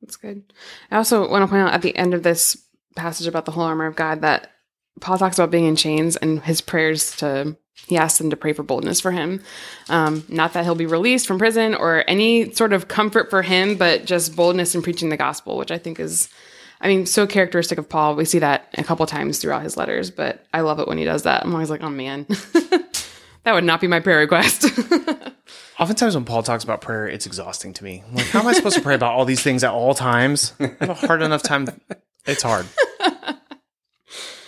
That's 0.01 0.15
good. 0.15 0.53
I 0.91 0.97
also 0.97 1.29
want 1.29 1.43
to 1.43 1.47
point 1.47 1.67
out 1.67 1.73
at 1.73 1.81
the 1.81 1.95
end 1.95 2.13
of 2.13 2.23
this 2.23 2.57
passage 2.95 3.27
about 3.27 3.45
the 3.45 3.51
whole 3.51 3.63
armor 3.63 3.85
of 3.85 3.95
God 3.95 4.21
that 4.21 4.51
Paul 4.99 5.17
talks 5.17 5.37
about 5.37 5.51
being 5.51 5.65
in 5.65 5.75
chains 5.75 6.15
and 6.15 6.41
his 6.41 6.61
prayers 6.61 7.15
to 7.17 7.55
he 7.85 7.97
asks 7.97 8.17
them 8.17 8.31
to 8.31 8.37
pray 8.37 8.53
for 8.53 8.63
boldness 8.63 8.99
for 8.99 9.11
him. 9.11 9.41
Um, 9.87 10.25
not 10.27 10.53
that 10.53 10.63
he'll 10.65 10.75
be 10.75 10.87
released 10.87 11.27
from 11.27 11.37
prison 11.37 11.75
or 11.75 12.03
any 12.07 12.51
sort 12.53 12.73
of 12.73 12.87
comfort 12.87 13.29
for 13.29 13.43
him, 13.43 13.75
but 13.75 14.05
just 14.05 14.35
boldness 14.35 14.73
in 14.73 14.81
preaching 14.81 15.09
the 15.09 15.17
gospel, 15.17 15.57
which 15.57 15.71
I 15.71 15.77
think 15.77 15.99
is, 15.99 16.27
I 16.79 16.87
mean, 16.87 17.05
so 17.05 17.25
characteristic 17.25 17.77
of 17.77 17.89
Paul. 17.89 18.15
We 18.15 18.25
see 18.25 18.39
that 18.39 18.67
a 18.77 18.83
couple 18.83 19.05
times 19.07 19.39
throughout 19.39 19.63
his 19.63 19.77
letters, 19.77 20.11
but 20.11 20.45
I 20.53 20.61
love 20.61 20.79
it 20.79 20.87
when 20.87 20.97
he 20.97 21.05
does 21.05 21.23
that. 21.23 21.43
I'm 21.43 21.53
always 21.53 21.69
like, 21.69 21.81
oh 21.81 21.89
man, 21.89 22.25
that 23.43 23.53
would 23.53 23.63
not 23.63 23.81
be 23.81 23.87
my 23.87 23.99
prayer 23.99 24.19
request. 24.19 24.65
Oftentimes 25.79 26.15
when 26.15 26.25
Paul 26.25 26.43
talks 26.43 26.63
about 26.63 26.81
prayer, 26.81 27.07
it's 27.07 27.25
exhausting 27.25 27.73
to 27.73 27.83
me. 27.83 28.03
I'm 28.07 28.15
like, 28.15 28.27
how 28.27 28.39
am 28.39 28.47
I 28.47 28.53
supposed 28.53 28.75
to 28.75 28.81
pray 28.81 28.95
about 28.95 29.13
all 29.13 29.25
these 29.25 29.41
things 29.41 29.63
at 29.63 29.71
all 29.71 29.93
times? 29.93 30.53
I 30.59 30.75
have 30.79 30.89
a 30.89 30.93
hard 30.93 31.21
enough 31.21 31.43
time. 31.43 31.67
It's 32.25 32.41
hard. 32.43 32.65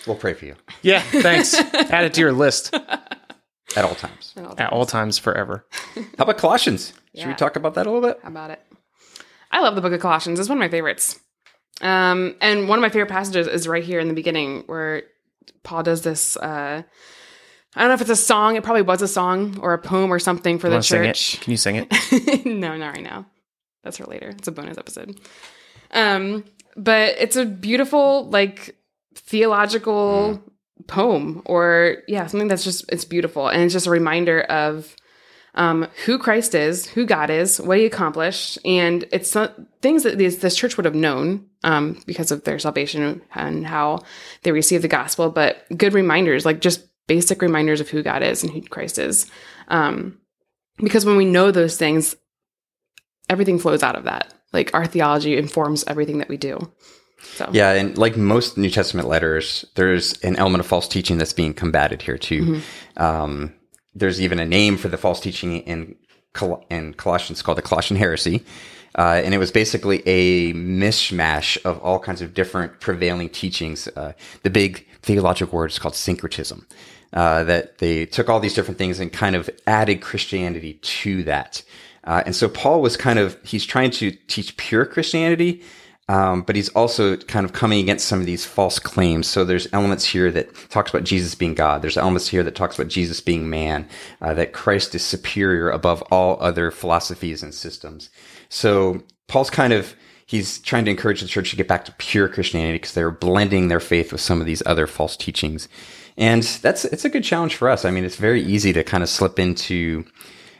We'll 0.07 0.15
pray 0.15 0.33
for 0.33 0.45
you 0.45 0.55
Yeah, 0.81 1.01
thanks. 1.01 1.53
Add 1.53 2.05
it 2.05 2.13
to 2.15 2.21
your 2.21 2.31
list 2.31 2.73
at 2.73 3.85
all 3.85 3.95
times. 3.95 4.33
at 4.57 4.71
all 4.71 4.85
times 4.85 5.19
forever. 5.19 5.65
How 6.17 6.23
about 6.23 6.37
Colossians? 6.37 6.93
Should 7.15 7.27
we 7.27 7.33
talk 7.35 7.55
about 7.55 7.75
that 7.75 7.85
a 7.85 7.91
little 7.91 8.07
bit? 8.07 8.19
How 8.23 8.29
about 8.29 8.49
it? 8.51 8.61
I 9.51 9.61
love 9.61 9.75
the 9.75 9.81
book 9.81 9.93
of 9.93 9.99
Colossians. 9.99 10.39
It's 10.39 10.49
one 10.49 10.57
of 10.57 10.61
my 10.61 10.69
favorites. 10.69 11.19
Um, 11.81 12.35
and 12.41 12.67
one 12.67 12.77
of 12.77 12.81
my 12.81 12.89
favorite 12.89 13.09
passages 13.09 13.47
is 13.47 13.67
right 13.67 13.83
here 13.83 13.99
in 13.99 14.07
the 14.07 14.13
beginning 14.13 14.63
where 14.65 15.03
Paul 15.63 15.83
does 15.83 16.01
this. 16.01 16.35
Uh, 16.37 16.83
I 17.75 17.79
don't 17.79 17.89
know 17.89 17.93
if 17.93 18.01
it's 18.01 18.09
a 18.09 18.15
song. 18.15 18.55
It 18.55 18.63
probably 18.63 18.81
was 18.81 19.01
a 19.01 19.07
song 19.07 19.59
or 19.61 19.73
a 19.73 19.77
poem 19.77 20.11
or 20.11 20.19
something 20.19 20.59
for 20.59 20.69
the 20.69 20.81
church. 20.81 21.39
Can 21.41 21.51
you 21.51 21.57
sing 21.57 21.75
it? 21.75 22.45
no, 22.45 22.75
not 22.75 22.95
right 22.95 23.03
now. 23.03 23.27
That's 23.83 23.97
for 23.97 24.05
later. 24.05 24.29
It's 24.29 24.47
a 24.47 24.51
bonus 24.51 24.77
episode. 24.77 25.19
Um, 25.91 26.43
but 26.75 27.15
it's 27.17 27.35
a 27.35 27.45
beautiful, 27.45 28.29
like 28.29 28.75
theological 29.15 30.43
poem, 30.87 31.41
or 31.45 31.97
yeah, 32.07 32.25
something 32.27 32.47
that's 32.47 32.63
just 32.63 32.85
it's 32.91 33.05
beautiful, 33.05 33.47
and 33.47 33.61
it's 33.61 33.73
just 33.73 33.87
a 33.87 33.91
reminder 33.91 34.41
of 34.41 34.95
um, 35.59 35.89
who 36.05 36.17
Christ 36.17 36.55
is, 36.55 36.87
who 36.87 37.05
God 37.05 37.29
is, 37.29 37.59
what 37.59 37.77
He 37.77 37.85
accomplished, 37.85 38.57
and 38.63 39.03
it's 39.11 39.35
things 39.81 40.03
that 40.03 40.17
these, 40.17 40.39
this 40.39 40.55
church 40.55 40.77
would 40.77 40.85
have 40.85 40.95
known 40.95 41.47
um, 41.65 42.01
because 42.05 42.31
of 42.31 42.45
their 42.45 42.57
salvation 42.57 43.21
and 43.35 43.67
how 43.67 43.99
they 44.43 44.53
received 44.53 44.85
the 44.85 44.87
gospel. 44.87 45.29
But 45.29 45.65
good 45.77 45.93
reminders, 45.93 46.45
like 46.45 46.61
just 46.61 46.87
basic 47.07 47.41
reminders 47.41 47.81
of 47.81 47.89
who 47.89 48.01
God 48.01 48.23
is 48.23 48.41
and 48.41 48.53
who 48.53 48.61
Christ 48.61 48.97
is. 48.97 49.29
Um, 49.67 50.17
because 50.77 51.05
when 51.05 51.17
we 51.17 51.25
know 51.25 51.51
those 51.51 51.75
things, 51.75 52.15
everything 53.27 53.59
flows 53.59 53.83
out 53.83 53.97
of 53.97 54.05
that. 54.05 54.33
Like 54.53 54.73
our 54.73 54.87
theology 54.87 55.35
informs 55.35 55.83
everything 55.87 56.19
that 56.19 56.29
we 56.29 56.37
do. 56.37 56.71
So 57.21 57.49
Yeah, 57.51 57.73
and 57.73 57.97
like 57.97 58.15
most 58.15 58.57
New 58.57 58.69
Testament 58.69 59.09
letters, 59.09 59.65
there's 59.75 60.17
an 60.21 60.37
element 60.37 60.61
of 60.61 60.67
false 60.67 60.87
teaching 60.87 61.17
that's 61.17 61.33
being 61.33 61.53
combated 61.53 62.01
here 62.01 62.17
too. 62.17 62.61
Um, 62.95 63.53
there's 63.93 64.21
even 64.21 64.39
a 64.39 64.45
name 64.45 64.77
for 64.77 64.87
the 64.87 64.97
false 64.97 65.19
teaching 65.19 65.57
in 65.57 65.95
Col- 66.33 66.65
in 66.69 66.93
Colossians 66.93 67.41
called 67.41 67.57
the 67.57 67.63
Colossian 67.63 67.97
heresy, 67.97 68.45
uh, 68.97 69.21
and 69.23 69.33
it 69.33 69.39
was 69.39 69.51
basically 69.51 70.03
a 70.07 70.53
mishmash 70.53 71.57
of 71.65 71.79
all 71.79 71.99
kinds 71.99 72.21
of 72.21 72.33
different 72.33 72.79
prevailing 72.79 73.29
teachings. 73.29 73.87
Uh, 73.87 74.13
the 74.43 74.49
big 74.49 74.85
theological 75.01 75.57
word 75.57 75.71
is 75.71 75.79
called 75.79 75.95
syncretism. 75.95 76.67
Uh, 77.11 77.43
that 77.43 77.79
they 77.79 78.05
took 78.05 78.29
all 78.29 78.39
these 78.39 78.53
different 78.53 78.77
things 78.77 78.99
and 78.99 79.11
kind 79.11 79.35
of 79.35 79.49
added 79.65 79.99
Christianity 79.99 80.73
to 80.73 81.23
that. 81.23 81.63
Uh, 82.03 82.21
and 82.23 82.35
so 82.35 82.47
Paul 82.47 82.83
was 82.83 82.95
kind 82.95 83.17
of, 83.17 83.35
he's 83.43 83.65
trying 83.65 83.89
to 83.91 84.11
teach 84.27 84.55
pure 84.57 84.85
Christianity, 84.85 85.63
um, 86.09 86.41
but 86.41 86.55
he's 86.55 86.69
also 86.69 87.15
kind 87.15 87.45
of 87.45 87.53
coming 87.53 87.79
against 87.79 88.07
some 88.07 88.19
of 88.19 88.25
these 88.25 88.43
false 88.43 88.79
claims. 88.79 89.27
So 89.27 89.45
there's 89.45 89.67
elements 89.71 90.03
here 90.03 90.31
that 90.31 90.53
talks 90.69 90.89
about 90.89 91.03
Jesus 91.03 91.35
being 91.35 91.53
God. 91.53 91.83
There's 91.83 91.97
elements 91.97 92.27
here 92.27 92.41
that 92.41 92.55
talks 92.55 92.79
about 92.79 92.89
Jesus 92.89 93.21
being 93.21 93.47
man, 93.47 93.87
uh, 94.19 94.33
that 94.33 94.51
Christ 94.51 94.95
is 94.95 95.05
superior 95.05 95.69
above 95.69 96.01
all 96.09 96.37
other 96.41 96.71
philosophies 96.71 97.43
and 97.43 97.53
systems. 97.53 98.09
So 98.49 99.03
Paul's 99.27 99.51
kind 99.51 99.71
of, 99.71 99.95
he's 100.25 100.57
trying 100.57 100.85
to 100.85 100.91
encourage 100.91 101.21
the 101.21 101.27
church 101.27 101.51
to 101.51 101.55
get 101.55 101.67
back 101.67 101.85
to 101.85 101.91
pure 101.99 102.27
Christianity 102.27 102.79
because 102.79 102.95
they're 102.95 103.11
blending 103.11 103.67
their 103.67 103.79
faith 103.79 104.11
with 104.11 104.21
some 104.21 104.41
of 104.41 104.47
these 104.47 104.63
other 104.65 104.87
false 104.87 105.15
teachings. 105.15 105.69
And 106.17 106.41
that's, 106.41 106.85
it's 106.85 107.05
a 107.05 107.09
good 107.09 107.23
challenge 107.23 107.55
for 107.55 107.69
us. 107.69 107.85
I 107.85 107.91
mean, 107.91 108.03
it's 108.03 108.15
very 108.15 108.41
easy 108.41 108.73
to 108.73 108.83
kind 108.83 109.03
of 109.03 109.09
slip 109.09 109.37
into, 109.37 110.05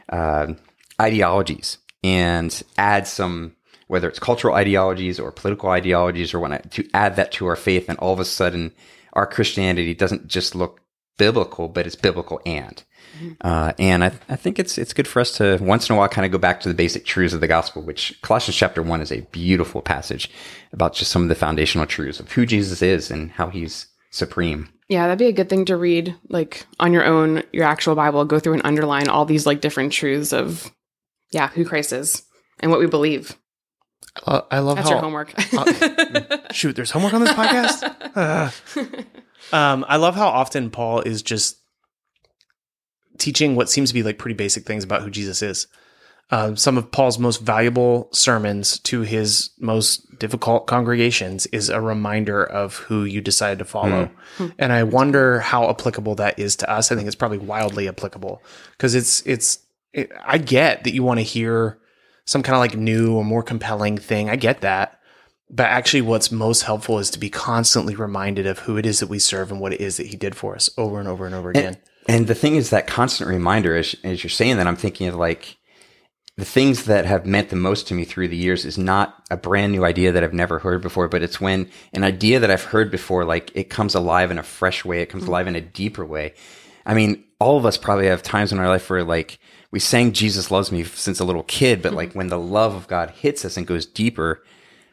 uh, 0.10 0.54
ideologies 1.02 1.80
and 2.04 2.62
add 2.78 3.08
some, 3.08 3.56
whether 3.90 4.08
it's 4.08 4.20
cultural 4.20 4.56
ideologies 4.56 5.20
or 5.20 5.32
political 5.32 5.70
ideologies 5.70 6.34
or 6.34 6.40
whatnot, 6.40 6.72
to 6.72 6.88
add 6.94 7.16
that 7.16 7.32
to 7.34 7.48
our 7.48 7.56
faith. 7.56 7.90
And 7.90 7.98
all 7.98 8.14
of 8.14 8.20
a 8.20 8.26
sudden, 8.26 8.72
our 9.14 9.26
Christianity 9.26 9.96
doesn't 9.96 10.28
just 10.28 10.54
look 10.54 10.82
biblical, 11.18 11.68
but 11.68 11.86
it's 11.88 11.96
biblical 11.96 12.40
and. 12.46 12.82
Uh, 13.42 13.74
and 13.80 14.04
I, 14.04 14.12
I 14.30 14.36
think 14.36 14.60
it's 14.60 14.78
it's 14.78 14.94
good 14.94 15.08
for 15.08 15.20
us 15.20 15.32
to 15.38 15.58
once 15.60 15.90
in 15.90 15.96
a 15.96 15.98
while 15.98 16.08
kind 16.08 16.26
of 16.26 16.32
go 16.32 16.38
back 16.38 16.62
to 16.62 16.70
the 16.70 16.76
basic 16.76 17.04
truths 17.04 17.34
of 17.34 17.42
the 17.42 17.48
gospel, 17.48 17.82
which 17.82 18.22
Colossians 18.22 18.56
chapter 18.56 18.84
one 18.84 19.02
is 19.02 19.12
a 19.12 19.22
beautiful 19.32 19.82
passage 19.82 20.30
about 20.72 20.94
just 20.94 21.12
some 21.12 21.24
of 21.24 21.30
the 21.30 21.36
foundational 21.36 21.88
truths 21.88 22.20
of 22.20 22.32
who 22.32 22.46
Jesus 22.46 22.82
is 22.82 23.10
and 23.10 23.32
how 23.32 23.50
he's 23.50 23.88
supreme. 24.12 24.70
Yeah, 24.88 25.08
that'd 25.08 25.20
be 25.20 25.26
a 25.26 25.34
good 25.34 25.50
thing 25.50 25.66
to 25.66 25.76
read, 25.76 26.16
like 26.30 26.66
on 26.80 26.94
your 26.94 27.06
own, 27.06 27.44
your 27.52 27.66
actual 27.66 27.96
Bible. 27.96 28.24
Go 28.26 28.40
through 28.40 28.54
and 28.54 28.66
underline 28.66 29.10
all 29.10 29.26
these 29.26 29.46
like 29.46 29.62
different 29.62 29.92
truths 29.92 30.32
of, 30.32 30.72
yeah, 31.32 31.48
who 31.50 31.66
Christ 31.66 31.92
is 31.92 32.24
and 32.60 32.72
what 32.72 32.80
we 32.80 32.88
believe. 32.88 33.36
Uh, 34.26 34.42
I 34.52 34.60
love 34.60 34.78
That's 34.78 34.90
how 34.90 34.96
your 34.96 35.04
homework. 35.04 35.34
shoot. 36.52 36.76
There's 36.76 36.92
homework 36.92 37.14
on 37.14 37.22
this 37.22 37.32
podcast. 37.32 37.96
Ugh. 38.76 39.06
um, 39.54 39.86
I 39.88 39.98
love 39.98 40.16
how 40.16 40.28
often 40.28 40.70
Paul 40.70 41.02
is 41.02 41.22
just 41.22 41.58
teaching 43.18 43.56
what 43.56 43.70
seems 43.70 43.90
to 43.90 43.94
be 43.94 44.04
like 44.04 44.18
pretty 44.18 44.36
basic 44.36 44.66
things 44.66 44.84
about 44.84 45.04
who 45.04 45.10
Jesus 45.10 45.42
is. 45.42 45.68
Um, 46.32 46.56
some 46.56 46.78
of 46.78 46.92
Paul's 46.92 47.18
most 47.18 47.42
valuable 47.42 48.08
sermons 48.12 48.78
to 48.82 49.02
his 49.02 49.50
most 49.60 50.20
difficult 50.20 50.68
congregations 50.68 51.48
is 51.48 51.70
a 51.70 51.82
reminder 51.82 52.44
of 52.44 52.76
who 52.76 53.04
you 53.04 53.20
decided 53.20 53.58
to 53.60 53.66
follow. 53.66 54.12
And 54.60 54.72
I 54.72 54.84
wonder 54.84 55.40
how 55.40 55.68
applicable 55.70 56.16
that 56.16 56.38
is 56.38 56.56
to 56.58 56.70
us. 56.70 56.92
I 56.92 56.96
think 56.96 57.08
it's 57.08 57.16
probably 57.16 57.40
wildly 57.40 57.88
applicable 57.88 58.44
because 58.72 58.94
it's, 58.94 59.26
it's, 59.26 59.58
it, 59.92 60.12
I 60.24 60.38
get 60.38 60.84
that 60.84 60.94
you 60.94 61.02
want 61.02 61.20
to 61.20 61.24
hear 61.24 61.79
some 62.30 62.44
kind 62.44 62.56
of 62.56 62.60
like 62.60 62.78
new 62.78 63.16
or 63.16 63.26
more 63.26 63.42
compelling 63.42 63.98
thing. 63.98 64.30
I 64.30 64.36
get 64.36 64.62
that. 64.62 65.00
But 65.50 65.66
actually, 65.66 66.02
what's 66.02 66.32
most 66.32 66.62
helpful 66.62 67.00
is 67.00 67.10
to 67.10 67.20
be 67.20 67.32
constantly 67.32 67.96
reminded 67.96 68.46
of 68.46 68.60
who 68.60 68.78
it 68.78 68.86
is 68.86 69.00
that 69.00 69.10
we 69.10 69.18
serve 69.18 69.52
and 69.52 69.60
what 69.60 69.74
it 69.74 69.82
is 69.82 69.98
that 69.98 70.06
he 70.06 70.16
did 70.16 70.36
for 70.36 70.54
us 70.54 70.70
over 70.78 71.00
and 71.00 71.10
over 71.10 71.26
and 71.26 71.34
over 71.34 71.50
again. 71.50 71.78
And 72.08 72.28
the 72.28 72.36
thing 72.36 72.56
is 72.56 72.70
that 72.70 72.86
constant 72.86 73.32
reminder, 73.32 73.76
as, 73.76 73.96
as 74.04 74.24
you're 74.24 74.30
saying 74.30 74.58
that, 74.58 74.68
I'm 74.68 74.76
thinking 74.76 75.08
of 75.08 75.16
like 75.16 75.58
the 76.38 76.46
things 76.46 76.86
that 76.86 77.08
have 77.08 77.26
meant 77.26 77.50
the 77.50 77.56
most 77.56 77.88
to 77.88 77.96
me 77.96 78.06
through 78.06 78.28
the 78.28 78.38
years 78.38 78.64
is 78.64 78.78
not 78.78 79.24
a 79.32 79.38
brand 79.38 79.72
new 79.72 79.84
idea 79.84 80.12
that 80.12 80.24
I've 80.24 80.32
never 80.32 80.60
heard 80.60 80.84
before, 80.84 81.08
but 81.08 81.24
it's 81.24 81.42
when 81.42 81.68
an 81.94 82.04
idea 82.04 82.40
that 82.40 82.52
I've 82.52 82.64
heard 82.64 82.92
before, 82.92 83.26
like 83.26 83.52
it 83.56 83.72
comes 83.72 83.96
alive 83.96 84.30
in 84.30 84.38
a 84.38 84.44
fresh 84.44 84.86
way, 84.86 85.02
it 85.02 85.08
comes 85.08 85.24
mm-hmm. 85.24 85.32
alive 85.32 85.48
in 85.48 85.56
a 85.56 85.62
deeper 85.62 86.06
way. 86.06 86.36
I 86.86 86.94
mean, 86.94 87.24
all 87.40 87.58
of 87.58 87.66
us 87.66 87.78
probably 87.78 88.06
have 88.06 88.22
times 88.22 88.52
in 88.52 88.60
our 88.60 88.68
life 88.68 88.88
where 88.88 89.04
like 89.04 89.40
we 89.72 89.80
sang 89.80 90.14
Jesus 90.14 90.52
loves 90.52 90.72
me 90.72 90.84
since 90.84 91.20
a 91.20 91.26
little 91.26 91.44
kid, 91.44 91.82
but 91.82 91.94
like 91.94 92.14
when 92.14 92.28
the 92.28 92.40
love 92.40 92.74
of 92.76 92.88
God 92.88 93.12
hits 93.12 93.46
us 93.46 93.56
and 93.58 93.68
goes 93.68 93.86
deeper, 93.86 94.44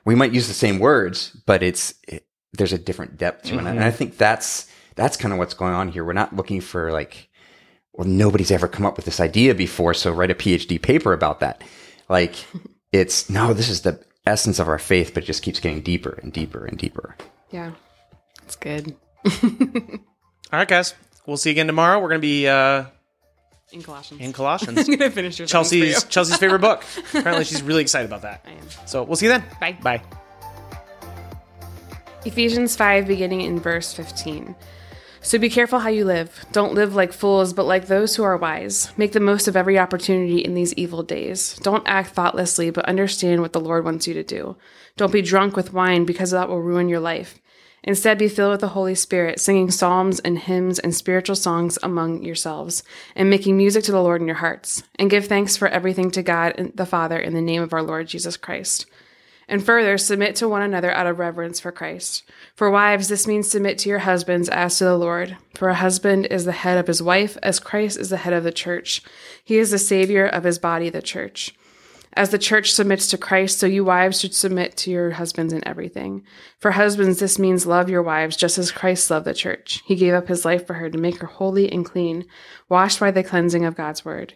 we 0.04 0.14
might 0.14 0.32
use 0.34 0.48
the 0.48 0.54
same 0.54 0.78
words, 0.78 1.30
but 1.46 1.62
it's, 1.62 1.94
it, 2.06 2.26
there's 2.52 2.72
a 2.72 2.78
different 2.78 3.16
depth 3.16 3.44
to 3.46 3.54
it. 3.58 3.64
And 3.66 3.82
I 3.82 3.90
think 3.90 4.16
that's, 4.16 4.70
that's 4.94 5.16
kind 5.16 5.32
of 5.32 5.38
what's 5.38 5.54
going 5.54 5.74
on 5.74 5.88
here. 5.88 6.04
We're 6.04 6.12
not 6.12 6.36
looking 6.36 6.60
for 6.60 6.92
like, 6.92 7.28
well, 7.92 8.06
nobody's 8.06 8.50
ever 8.50 8.68
come 8.68 8.84
up 8.86 8.96
with 8.96 9.06
this 9.06 9.20
idea 9.20 9.54
before, 9.54 9.94
so 9.94 10.12
write 10.12 10.30
a 10.30 10.34
PhD 10.34 10.80
paper 10.80 11.12
about 11.12 11.40
that. 11.40 11.62
Like, 12.08 12.34
it's 12.92 13.30
no, 13.30 13.54
this 13.54 13.68
is 13.68 13.80
the 13.80 14.04
essence 14.26 14.58
of 14.58 14.68
our 14.68 14.78
faith, 14.78 15.12
but 15.14 15.22
it 15.22 15.26
just 15.26 15.42
keeps 15.42 15.60
getting 15.60 15.80
deeper 15.80 16.18
and 16.22 16.32
deeper 16.32 16.66
and 16.66 16.76
deeper. 16.78 17.16
yeah, 17.50 17.72
it's 18.42 18.56
good. 18.56 18.94
All 20.52 20.60
right, 20.60 20.68
guys. 20.68 20.94
We'll 21.26 21.36
see 21.36 21.50
you 21.50 21.54
again 21.54 21.66
tomorrow. 21.66 21.98
We're 21.98 22.08
going 22.08 22.20
to 22.20 22.26
be 22.26 22.46
uh, 22.46 22.84
In 23.72 23.82
Colossians. 23.82 24.20
in 24.20 24.32
Colossians. 24.32 24.78
I'm 24.88 24.96
gonna 24.96 25.10
finish 25.10 25.38
your 25.38 25.46
things 25.46 25.50
for 25.50 25.52
Chelsea's 25.52 26.04
you. 26.04 26.08
Chelsea's 26.08 26.36
favorite 26.36 26.60
book. 26.60 26.84
Apparently, 27.14 27.44
she's 27.44 27.62
really 27.62 27.82
excited 27.82 28.06
about 28.06 28.22
that. 28.22 28.44
I 28.46 28.50
am. 28.50 28.68
So 28.86 29.02
we'll 29.02 29.16
see 29.16 29.26
you 29.26 29.32
then. 29.32 29.44
Bye. 29.60 29.76
Bye. 29.82 30.02
Ephesians 32.24 32.74
5, 32.76 33.06
beginning 33.06 33.42
in 33.42 33.60
verse 33.60 33.92
15. 33.92 34.54
So 35.20 35.38
be 35.38 35.50
careful 35.50 35.80
how 35.80 35.88
you 35.88 36.04
live. 36.04 36.46
Don't 36.52 36.74
live 36.74 36.94
like 36.94 37.12
fools, 37.12 37.52
but 37.52 37.66
like 37.66 37.86
those 37.86 38.14
who 38.14 38.22
are 38.22 38.36
wise. 38.36 38.92
Make 38.96 39.12
the 39.12 39.20
most 39.20 39.48
of 39.48 39.56
every 39.56 39.78
opportunity 39.78 40.38
in 40.38 40.54
these 40.54 40.72
evil 40.74 41.02
days. 41.02 41.56
Don't 41.62 41.86
act 41.86 42.10
thoughtlessly, 42.10 42.70
but 42.70 42.84
understand 42.84 43.42
what 43.42 43.52
the 43.52 43.60
Lord 43.60 43.84
wants 43.84 44.06
you 44.06 44.14
to 44.14 44.22
do. 44.22 44.56
Don't 44.96 45.12
be 45.12 45.22
drunk 45.22 45.56
with 45.56 45.72
wine, 45.72 46.04
because 46.04 46.30
that 46.30 46.48
will 46.48 46.62
ruin 46.62 46.88
your 46.88 47.00
life. 47.00 47.40
Instead, 47.82 48.18
be 48.18 48.28
filled 48.28 48.50
with 48.50 48.60
the 48.60 48.68
Holy 48.68 48.94
Spirit, 48.94 49.38
singing 49.38 49.70
psalms 49.70 50.18
and 50.20 50.38
hymns 50.38 50.78
and 50.78 50.94
spiritual 50.94 51.36
songs 51.36 51.78
among 51.82 52.22
yourselves, 52.22 52.82
and 53.14 53.30
making 53.30 53.56
music 53.56 53.84
to 53.84 53.92
the 53.92 54.02
Lord 54.02 54.20
in 54.20 54.26
your 54.26 54.36
hearts. 54.36 54.82
And 54.98 55.10
give 55.10 55.26
thanks 55.26 55.56
for 55.56 55.68
everything 55.68 56.10
to 56.12 56.22
God 56.22 56.72
the 56.74 56.86
Father 56.86 57.18
in 57.18 57.34
the 57.34 57.40
name 57.40 57.62
of 57.62 57.72
our 57.72 57.82
Lord 57.82 58.08
Jesus 58.08 58.36
Christ. 58.36 58.86
And 59.48 59.64
further, 59.64 59.96
submit 59.96 60.34
to 60.36 60.48
one 60.48 60.62
another 60.62 60.90
out 60.90 61.06
of 61.06 61.20
reverence 61.20 61.60
for 61.60 61.70
Christ. 61.70 62.24
For 62.56 62.68
wives, 62.68 63.06
this 63.08 63.28
means 63.28 63.48
submit 63.48 63.78
to 63.78 63.88
your 63.88 64.00
husbands 64.00 64.48
as 64.48 64.76
to 64.78 64.84
the 64.84 64.96
Lord. 64.96 65.36
For 65.54 65.68
a 65.68 65.74
husband 65.74 66.26
is 66.26 66.44
the 66.44 66.52
head 66.52 66.78
of 66.78 66.88
his 66.88 67.00
wife, 67.00 67.38
as 67.44 67.60
Christ 67.60 67.98
is 67.98 68.10
the 68.10 68.16
head 68.16 68.32
of 68.32 68.42
the 68.42 68.50
church. 68.50 69.02
He 69.44 69.58
is 69.58 69.70
the 69.70 69.78
Savior 69.78 70.26
of 70.26 70.42
his 70.42 70.58
body, 70.58 70.90
the 70.90 71.00
church. 71.00 71.54
As 72.16 72.30
the 72.30 72.38
church 72.38 72.72
submits 72.72 73.08
to 73.08 73.18
Christ, 73.18 73.58
so 73.58 73.66
you 73.66 73.84
wives 73.84 74.18
should 74.18 74.34
submit 74.34 74.74
to 74.78 74.90
your 74.90 75.10
husbands 75.10 75.52
in 75.52 75.66
everything. 75.68 76.24
For 76.58 76.70
husbands, 76.70 77.20
this 77.20 77.38
means 77.38 77.66
love 77.66 77.90
your 77.90 78.02
wives 78.02 78.38
just 78.38 78.56
as 78.56 78.72
Christ 78.72 79.10
loved 79.10 79.26
the 79.26 79.34
church. 79.34 79.82
He 79.84 79.96
gave 79.96 80.14
up 80.14 80.28
his 80.28 80.46
life 80.46 80.66
for 80.66 80.74
her 80.74 80.88
to 80.88 80.96
make 80.96 81.18
her 81.18 81.26
holy 81.26 81.70
and 81.70 81.84
clean, 81.84 82.24
washed 82.70 83.00
by 83.00 83.10
the 83.10 83.22
cleansing 83.22 83.66
of 83.66 83.76
God's 83.76 84.02
word. 84.02 84.32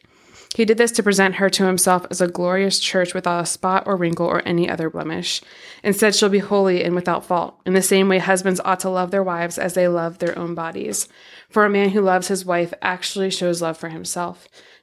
He 0.54 0.64
did 0.66 0.78
this 0.78 0.90
to 0.92 1.02
present 1.02 1.36
her 1.36 1.48
to 1.48 1.64
himself 1.64 2.04
as 2.10 2.20
a 2.20 2.28
glorious 2.28 2.80
church 2.80 3.14
without 3.14 3.42
a 3.42 3.46
spot 3.46 3.84
or 3.86 3.96
wrinkle 3.96 4.26
or 4.26 4.42
any 4.44 4.68
other 4.68 4.90
blemish. 4.90 5.40
Instead, 5.82 6.14
she'll 6.14 6.28
be 6.28 6.40
holy 6.40 6.82
and 6.82 6.94
without 6.94 7.24
fault. 7.24 7.60
In 7.64 7.72
the 7.72 7.80
same 7.80 8.08
way, 8.08 8.18
husbands 8.18 8.60
ought 8.64 8.80
to 8.80 8.90
love 8.90 9.10
their 9.10 9.22
wives 9.22 9.58
as 9.58 9.74
they 9.74 9.88
love 9.88 10.18
their 10.18 10.36
own 10.36 10.54
bodies. 10.54 11.08
For 11.48 11.64
a 11.64 11.70
man 11.70 11.90
who 11.90 12.02
loves 12.02 12.28
his 12.28 12.44
wife 12.44 12.74
actually 12.82 13.30
shows 13.30 13.62
love 13.62 13.78
for 13.78 13.88
himself. 13.88 14.48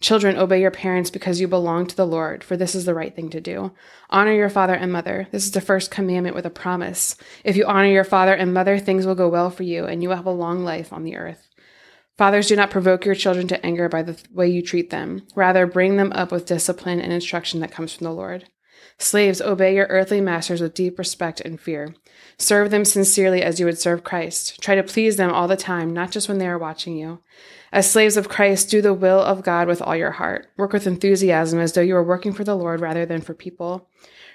Children, 0.00 0.36
obey 0.36 0.60
your 0.60 0.70
parents 0.70 1.10
because 1.10 1.40
you 1.40 1.48
belong 1.48 1.86
to 1.86 1.96
the 1.96 2.06
Lord, 2.06 2.44
for 2.44 2.56
this 2.56 2.74
is 2.74 2.84
the 2.84 2.94
right 2.94 3.16
thing 3.16 3.30
to 3.30 3.40
do. 3.40 3.72
Honor 4.10 4.32
your 4.32 4.50
father 4.50 4.74
and 4.74 4.92
mother. 4.92 5.26
This 5.32 5.44
is 5.44 5.52
the 5.52 5.60
first 5.60 5.90
commandment 5.90 6.36
with 6.36 6.44
a 6.44 6.50
promise. 6.50 7.16
If 7.44 7.56
you 7.56 7.64
honor 7.64 7.88
your 7.88 8.04
father 8.04 8.34
and 8.34 8.52
mother, 8.52 8.78
things 8.78 9.06
will 9.06 9.14
go 9.14 9.28
well 9.28 9.48
for 9.48 9.62
you, 9.62 9.86
and 9.86 10.02
you 10.02 10.10
will 10.10 10.16
have 10.16 10.26
a 10.26 10.30
long 10.30 10.64
life 10.64 10.92
on 10.92 11.04
the 11.04 11.16
earth. 11.16 11.48
Fathers, 12.18 12.48
do 12.48 12.56
not 12.56 12.70
provoke 12.70 13.04
your 13.04 13.14
children 13.14 13.48
to 13.48 13.64
anger 13.64 13.88
by 13.88 14.02
the 14.02 14.18
way 14.32 14.48
you 14.48 14.62
treat 14.62 14.90
them. 14.90 15.26
Rather, 15.34 15.66
bring 15.66 15.96
them 15.96 16.12
up 16.12 16.30
with 16.30 16.46
discipline 16.46 17.00
and 17.00 17.12
instruction 17.12 17.60
that 17.60 17.72
comes 17.72 17.94
from 17.94 18.04
the 18.04 18.12
Lord. 18.12 18.48
Slaves, 18.98 19.40
obey 19.40 19.74
your 19.74 19.86
earthly 19.88 20.20
masters 20.20 20.60
with 20.60 20.74
deep 20.74 20.98
respect 20.98 21.40
and 21.40 21.60
fear. 21.60 21.94
Serve 22.38 22.70
them 22.70 22.84
sincerely 22.84 23.42
as 23.42 23.60
you 23.60 23.66
would 23.66 23.78
serve 23.78 24.04
Christ. 24.04 24.60
Try 24.60 24.74
to 24.74 24.82
please 24.82 25.16
them 25.16 25.30
all 25.30 25.48
the 25.48 25.56
time, 25.56 25.92
not 25.92 26.10
just 26.10 26.28
when 26.28 26.38
they 26.38 26.48
are 26.48 26.58
watching 26.58 26.96
you. 26.96 27.20
As 27.72 27.90
slaves 27.90 28.16
of 28.16 28.28
Christ, 28.28 28.70
do 28.70 28.80
the 28.80 28.94
will 28.94 29.20
of 29.20 29.42
God 29.42 29.68
with 29.68 29.82
all 29.82 29.96
your 29.96 30.12
heart. 30.12 30.48
Work 30.56 30.72
with 30.72 30.86
enthusiasm 30.86 31.58
as 31.58 31.72
though 31.72 31.80
you 31.80 31.96
are 31.96 32.02
working 32.02 32.32
for 32.32 32.44
the 32.44 32.54
Lord 32.54 32.80
rather 32.80 33.04
than 33.04 33.20
for 33.20 33.34
people. 33.34 33.88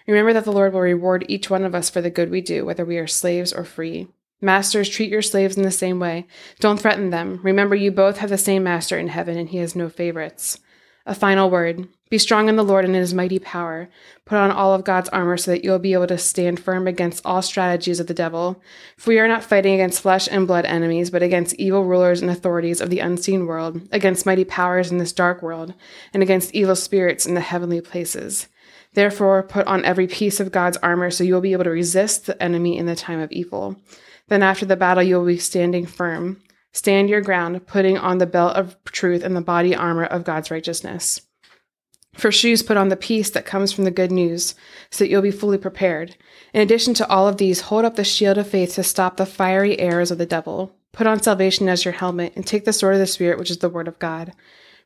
Remember 0.07 0.33
that 0.33 0.45
the 0.45 0.51
Lord 0.51 0.73
will 0.73 0.81
reward 0.81 1.25
each 1.27 1.49
one 1.49 1.63
of 1.63 1.75
us 1.75 1.89
for 1.89 2.01
the 2.01 2.09
good 2.09 2.29
we 2.29 2.41
do, 2.41 2.65
whether 2.65 2.85
we 2.85 2.97
are 2.97 3.07
slaves 3.07 3.53
or 3.53 3.63
free. 3.63 4.07
Masters, 4.41 4.89
treat 4.89 5.11
your 5.11 5.21
slaves 5.21 5.55
in 5.55 5.63
the 5.63 5.71
same 5.71 5.99
way. 5.99 6.25
Don't 6.59 6.79
threaten 6.79 7.11
them. 7.11 7.39
Remember, 7.43 7.75
you 7.75 7.91
both 7.91 8.17
have 8.17 8.31
the 8.31 8.37
same 8.37 8.63
master 8.63 8.97
in 8.97 9.07
heaven, 9.07 9.37
and 9.37 9.49
he 9.49 9.57
has 9.57 9.75
no 9.75 9.87
favorites. 9.87 10.59
A 11.05 11.15
final 11.15 11.49
word. 11.49 11.87
Be 12.11 12.17
strong 12.17 12.49
in 12.49 12.57
the 12.57 12.63
Lord 12.63 12.85
and 12.85 12.93
in 12.93 12.99
his 12.99 13.13
mighty 13.13 13.39
power. 13.39 13.89
Put 14.25 14.37
on 14.37 14.51
all 14.51 14.73
of 14.73 14.83
God's 14.83 15.09
armor 15.09 15.37
so 15.37 15.51
that 15.51 15.63
you'll 15.63 15.79
be 15.79 15.93
able 15.93 16.07
to 16.07 16.17
stand 16.17 16.59
firm 16.59 16.87
against 16.87 17.25
all 17.25 17.41
strategies 17.41 17.99
of 17.99 18.07
the 18.07 18.13
devil. 18.13 18.61
For 18.97 19.09
we 19.11 19.19
are 19.19 19.27
not 19.27 19.43
fighting 19.43 19.73
against 19.73 20.01
flesh 20.01 20.27
and 20.29 20.45
blood 20.45 20.65
enemies, 20.65 21.09
but 21.09 21.23
against 21.23 21.55
evil 21.55 21.85
rulers 21.85 22.21
and 22.21 22.29
authorities 22.29 22.81
of 22.81 22.89
the 22.89 22.99
unseen 22.99 23.47
world, 23.47 23.81
against 23.91 24.25
mighty 24.25 24.43
powers 24.43 24.91
in 24.91 24.97
this 24.97 25.13
dark 25.13 25.41
world, 25.41 25.73
and 26.13 26.21
against 26.21 26.53
evil 26.53 26.75
spirits 26.75 27.25
in 27.25 27.33
the 27.33 27.41
heavenly 27.41 27.81
places. 27.81 28.47
Therefore, 28.93 29.41
put 29.41 29.65
on 29.67 29.85
every 29.85 30.07
piece 30.07 30.39
of 30.39 30.51
God's 30.51 30.77
armor 30.77 31.11
so 31.11 31.23
you'll 31.23 31.41
be 31.41 31.53
able 31.53 31.63
to 31.63 31.69
resist 31.69 32.25
the 32.25 32.43
enemy 32.43 32.77
in 32.77 32.85
the 32.85 32.95
time 32.95 33.21
of 33.21 33.31
evil. 33.31 33.77
Then 34.27 34.43
after 34.43 34.65
the 34.65 34.75
battle, 34.75 35.03
you'll 35.03 35.25
be 35.25 35.37
standing 35.37 35.85
firm. 35.85 36.41
Stand 36.73 37.09
your 37.09 37.21
ground, 37.21 37.67
putting 37.67 37.97
on 37.97 38.17
the 38.17 38.25
belt 38.25 38.55
of 38.55 38.77
truth 38.85 39.23
and 39.23 39.35
the 39.35 39.41
body 39.41 39.75
armor 39.75 40.05
of 40.05 40.23
God's 40.23 40.51
righteousness. 40.51 41.21
For 42.13 42.31
shoes, 42.31 42.61
put 42.61 42.77
on 42.77 42.89
the 42.89 42.97
peace 42.97 43.29
that 43.29 43.45
comes 43.45 43.71
from 43.71 43.85
the 43.85 43.91
good 43.91 44.11
news, 44.11 44.53
so 44.89 45.03
that 45.03 45.09
you'll 45.09 45.21
be 45.21 45.31
fully 45.31 45.57
prepared. 45.57 46.17
In 46.53 46.61
addition 46.61 46.93
to 46.95 47.09
all 47.09 47.27
of 47.27 47.37
these, 47.37 47.61
hold 47.61 47.85
up 47.85 47.95
the 47.95 48.03
shield 48.03 48.37
of 48.37 48.47
faith 48.47 48.75
to 48.75 48.83
stop 48.83 49.17
the 49.17 49.25
fiery 49.25 49.79
arrows 49.79 50.11
of 50.11 50.17
the 50.17 50.25
devil. 50.25 50.75
Put 50.91 51.07
on 51.07 51.21
salvation 51.21 51.69
as 51.69 51.85
your 51.85 51.93
helmet, 51.93 52.33
and 52.35 52.45
take 52.45 52.65
the 52.65 52.73
sword 52.73 52.95
of 52.95 52.99
the 52.99 53.07
Spirit, 53.07 53.39
which 53.39 53.49
is 53.49 53.59
the 53.59 53.69
word 53.69 53.87
of 53.87 53.99
God. 53.99 54.33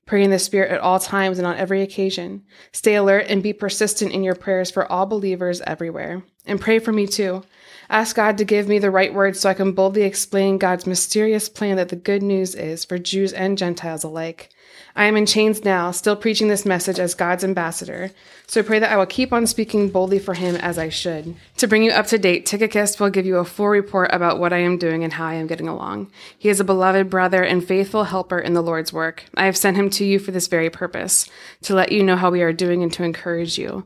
Pray 0.06 0.24
in 0.24 0.30
the 0.30 0.38
Spirit 0.38 0.72
at 0.72 0.82
all 0.82 1.00
times 1.00 1.40
and 1.40 1.48
on 1.48 1.58
every 1.58 1.82
occasion. 1.82 2.44
Stay 2.72 2.94
alert 2.94 3.26
and 3.28 3.42
be 3.42 3.54
persistent 3.54 4.12
in 4.12 4.24
your 4.24 4.36
prayers 4.36 4.70
for 4.70 4.90
all 4.92 5.08
believers 5.08 5.62
everywhere. 5.62 6.24
And 6.46 6.62
pray 6.62 6.80
for 6.80 6.92
me 6.92 7.08
too. 7.08 7.44
Ask 7.90 8.16
God 8.16 8.38
to 8.40 8.46
give 8.46 8.68
me 8.68 8.80
the 8.80 8.90
right 8.90 9.14
words 9.14 9.40
so 9.40 9.50
I 9.50 9.54
can 9.54 9.72
boldly 9.72 10.04
explain 10.04 10.58
God's 10.58 10.88
mysterious 10.88 11.50
plan 11.50 11.78
that 11.78 11.90
the 11.90 11.96
good 11.96 12.24
news 12.24 12.56
is 12.56 12.84
for 12.84 12.98
Jews 12.98 13.32
and 13.32 13.58
Gentiles 13.58 14.04
alike. 14.04 14.50
I 14.96 15.06
am 15.06 15.18
in 15.18 15.26
chains 15.26 15.64
now, 15.64 15.92
still 15.92 16.16
preaching 16.16 16.48
this 16.48 16.66
message 16.66 17.00
as 17.00 17.14
God's 17.14 17.44
ambassador, 17.44 18.12
so 18.48 18.64
pray 18.64 18.80
that 18.80 18.92
I 18.92 18.98
will 18.98 19.06
keep 19.06 19.34
on 19.34 19.46
speaking 19.46 19.90
boldly 19.90 20.20
for 20.20 20.34
him 20.34 20.56
as 20.56 20.78
I 20.78 20.90
should. 20.90 21.36
To 21.58 21.68
bring 21.68 21.84
you 21.84 21.92
up 21.92 22.08
to 22.08 22.18
date, 22.18 22.46
Tychicus 22.46 22.98
will 23.00 23.10
give 23.10 23.26
you 23.26 23.38
a 23.38 23.46
full 23.46 23.68
report 23.68 24.10
about 24.14 24.40
what 24.40 24.54
I 24.54 24.60
am 24.60 24.78
doing 24.78 25.04
and 25.04 25.14
how 25.14 25.26
I 25.26 25.34
am 25.34 25.48
getting 25.48 25.68
along. 25.68 26.10
He 26.38 26.48
is 26.48 26.62
a 26.62 26.66
beloved 26.66 27.10
brother 27.10 27.44
and 27.44 27.66
faithful 27.66 28.06
helper 28.06 28.40
in 28.40 28.54
the 28.54 28.64
Lord's 28.64 28.94
work. 28.94 29.26
I 29.36 29.46
have 29.46 29.58
sent 29.58 29.78
him 29.78 29.90
to 29.92 30.06
you 30.06 30.18
for 30.18 30.32
this 30.32 30.48
very 30.48 30.70
purpose, 30.70 31.30
to 31.64 31.76
let 31.76 31.92
you 31.92 32.02
know 32.02 32.16
how 32.16 32.32
we 32.32 32.42
are 32.42 32.54
doing 32.54 32.82
and 32.82 32.92
to 32.94 33.04
encourage 33.04 33.58
you. 33.58 33.86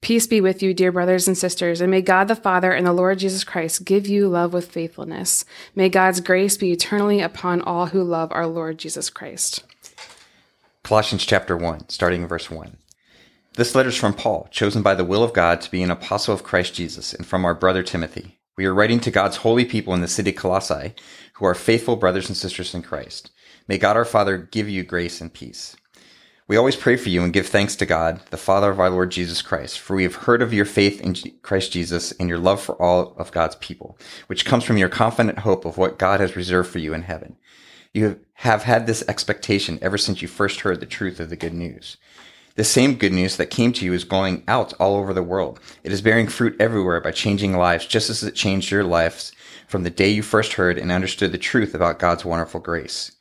Peace 0.00 0.28
be 0.28 0.40
with 0.40 0.62
you, 0.62 0.72
dear 0.72 0.92
brothers 0.92 1.26
and 1.26 1.36
sisters, 1.36 1.80
and 1.80 1.90
may 1.90 2.00
God 2.00 2.28
the 2.28 2.36
Father 2.36 2.70
and 2.70 2.86
the 2.86 2.92
Lord 2.92 3.18
Jesus 3.18 3.42
Christ 3.42 3.84
give 3.84 4.06
you 4.06 4.28
love 4.28 4.52
with 4.52 4.70
faithfulness. 4.70 5.44
May 5.74 5.88
God's 5.88 6.20
grace 6.20 6.56
be 6.56 6.70
eternally 6.70 7.20
upon 7.20 7.60
all 7.62 7.86
who 7.86 8.04
love 8.04 8.30
our 8.30 8.46
Lord 8.46 8.78
Jesus 8.78 9.10
Christ. 9.10 9.64
Colossians 10.84 11.26
chapter 11.26 11.56
1, 11.56 11.88
starting 11.88 12.22
in 12.22 12.28
verse 12.28 12.48
1. 12.48 12.76
This 13.54 13.74
letter 13.74 13.88
is 13.88 13.96
from 13.96 14.14
Paul, 14.14 14.48
chosen 14.52 14.82
by 14.82 14.94
the 14.94 15.04
will 15.04 15.24
of 15.24 15.32
God 15.32 15.60
to 15.62 15.70
be 15.70 15.82
an 15.82 15.90
apostle 15.90 16.32
of 16.32 16.44
Christ 16.44 16.74
Jesus, 16.74 17.12
and 17.12 17.26
from 17.26 17.44
our 17.44 17.54
brother 17.54 17.82
Timothy. 17.82 18.38
We 18.56 18.66
are 18.66 18.74
writing 18.74 19.00
to 19.00 19.10
God's 19.10 19.38
holy 19.38 19.64
people 19.64 19.94
in 19.94 20.00
the 20.00 20.06
city 20.06 20.30
of 20.30 20.36
Colossae, 20.36 20.94
who 21.34 21.44
are 21.44 21.54
faithful 21.54 21.96
brothers 21.96 22.28
and 22.28 22.36
sisters 22.36 22.72
in 22.72 22.82
Christ. 22.82 23.32
May 23.66 23.78
God 23.78 23.96
our 23.96 24.04
Father 24.04 24.38
give 24.38 24.68
you 24.68 24.84
grace 24.84 25.20
and 25.20 25.32
peace. 25.32 25.76
We 26.48 26.56
always 26.56 26.76
pray 26.76 26.96
for 26.96 27.10
you 27.10 27.22
and 27.22 27.30
give 27.30 27.46
thanks 27.46 27.76
to 27.76 27.84
God, 27.84 28.22
the 28.30 28.38
Father 28.38 28.70
of 28.70 28.80
our 28.80 28.88
Lord 28.88 29.10
Jesus 29.10 29.42
Christ, 29.42 29.78
for 29.78 29.94
we 29.94 30.04
have 30.04 30.14
heard 30.14 30.40
of 30.40 30.54
your 30.54 30.64
faith 30.64 30.98
in 30.98 31.14
Christ 31.42 31.72
Jesus 31.72 32.12
and 32.12 32.26
your 32.26 32.38
love 32.38 32.62
for 32.62 32.74
all 32.80 33.14
of 33.18 33.32
God's 33.32 33.56
people, 33.56 33.98
which 34.28 34.46
comes 34.46 34.64
from 34.64 34.78
your 34.78 34.88
confident 34.88 35.40
hope 35.40 35.66
of 35.66 35.76
what 35.76 35.98
God 35.98 36.20
has 36.20 36.36
reserved 36.36 36.70
for 36.70 36.78
you 36.78 36.94
in 36.94 37.02
heaven. 37.02 37.36
You 37.92 38.20
have 38.32 38.62
had 38.62 38.86
this 38.86 39.04
expectation 39.06 39.78
ever 39.82 39.98
since 39.98 40.22
you 40.22 40.28
first 40.28 40.60
heard 40.60 40.80
the 40.80 40.86
truth 40.86 41.20
of 41.20 41.28
the 41.28 41.36
good 41.36 41.52
news. 41.52 41.98
The 42.54 42.64
same 42.64 42.94
good 42.94 43.12
news 43.12 43.36
that 43.36 43.50
came 43.50 43.74
to 43.74 43.84
you 43.84 43.92
is 43.92 44.04
going 44.04 44.42
out 44.48 44.72
all 44.80 44.96
over 44.96 45.12
the 45.12 45.22
world. 45.22 45.60
It 45.84 45.92
is 45.92 46.00
bearing 46.00 46.28
fruit 46.28 46.56
everywhere 46.58 47.02
by 47.02 47.10
changing 47.10 47.58
lives, 47.58 47.84
just 47.84 48.08
as 48.08 48.22
it 48.22 48.34
changed 48.34 48.70
your 48.70 48.84
lives 48.84 49.32
from 49.66 49.82
the 49.82 49.90
day 49.90 50.08
you 50.08 50.22
first 50.22 50.54
heard 50.54 50.78
and 50.78 50.90
understood 50.90 51.32
the 51.32 51.36
truth 51.36 51.74
about 51.74 51.98
God's 51.98 52.24
wonderful 52.24 52.60
grace. 52.60 53.12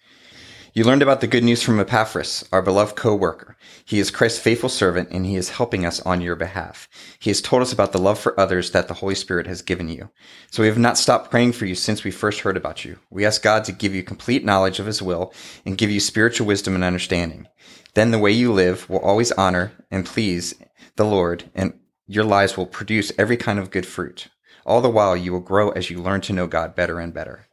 You 0.77 0.83
learned 0.83 1.01
about 1.01 1.21
the 1.21 1.27
good 1.27 1.43
news 1.43 1.63
from 1.63 1.79
Epaphras, 1.79 2.47
our 2.51 2.61
beloved 2.61 2.95
co-worker. 2.95 3.57
He 3.83 3.97
is 3.97 4.11
Christ's 4.11 4.37
faithful 4.37 4.69
servant 4.69 5.09
and 5.09 5.25
he 5.25 5.35
is 5.35 5.49
helping 5.49 5.87
us 5.87 5.99
on 6.01 6.21
your 6.21 6.35
behalf. 6.35 6.87
He 7.17 7.31
has 7.31 7.41
told 7.41 7.63
us 7.63 7.73
about 7.73 7.93
the 7.93 7.97
love 7.97 8.19
for 8.19 8.39
others 8.39 8.69
that 8.69 8.87
the 8.87 8.93
Holy 8.93 9.15
Spirit 9.15 9.47
has 9.47 9.63
given 9.63 9.89
you. 9.89 10.11
So 10.51 10.61
we 10.61 10.67
have 10.67 10.77
not 10.77 10.99
stopped 10.99 11.31
praying 11.31 11.53
for 11.53 11.65
you 11.65 11.73
since 11.73 12.03
we 12.03 12.11
first 12.11 12.41
heard 12.41 12.55
about 12.55 12.85
you. 12.85 12.99
We 13.09 13.25
ask 13.25 13.41
God 13.41 13.63
to 13.63 13.71
give 13.71 13.95
you 13.95 14.03
complete 14.03 14.45
knowledge 14.45 14.77
of 14.77 14.85
his 14.85 15.01
will 15.01 15.33
and 15.65 15.79
give 15.79 15.89
you 15.89 15.99
spiritual 15.99 16.45
wisdom 16.45 16.75
and 16.75 16.83
understanding. 16.83 17.47
Then 17.95 18.11
the 18.11 18.19
way 18.19 18.31
you 18.31 18.53
live 18.53 18.87
will 18.87 18.99
always 18.99 19.31
honor 19.31 19.71
and 19.89 20.05
please 20.05 20.53
the 20.95 21.05
Lord 21.05 21.45
and 21.55 21.73
your 22.05 22.23
lives 22.23 22.55
will 22.55 22.67
produce 22.67 23.11
every 23.17 23.37
kind 23.37 23.57
of 23.57 23.71
good 23.71 23.87
fruit. 23.87 24.27
All 24.63 24.81
the 24.81 24.91
while 24.91 25.17
you 25.17 25.31
will 25.31 25.39
grow 25.39 25.71
as 25.71 25.89
you 25.89 26.03
learn 26.03 26.21
to 26.21 26.33
know 26.33 26.45
God 26.45 26.75
better 26.75 26.99
and 26.99 27.15
better. 27.15 27.46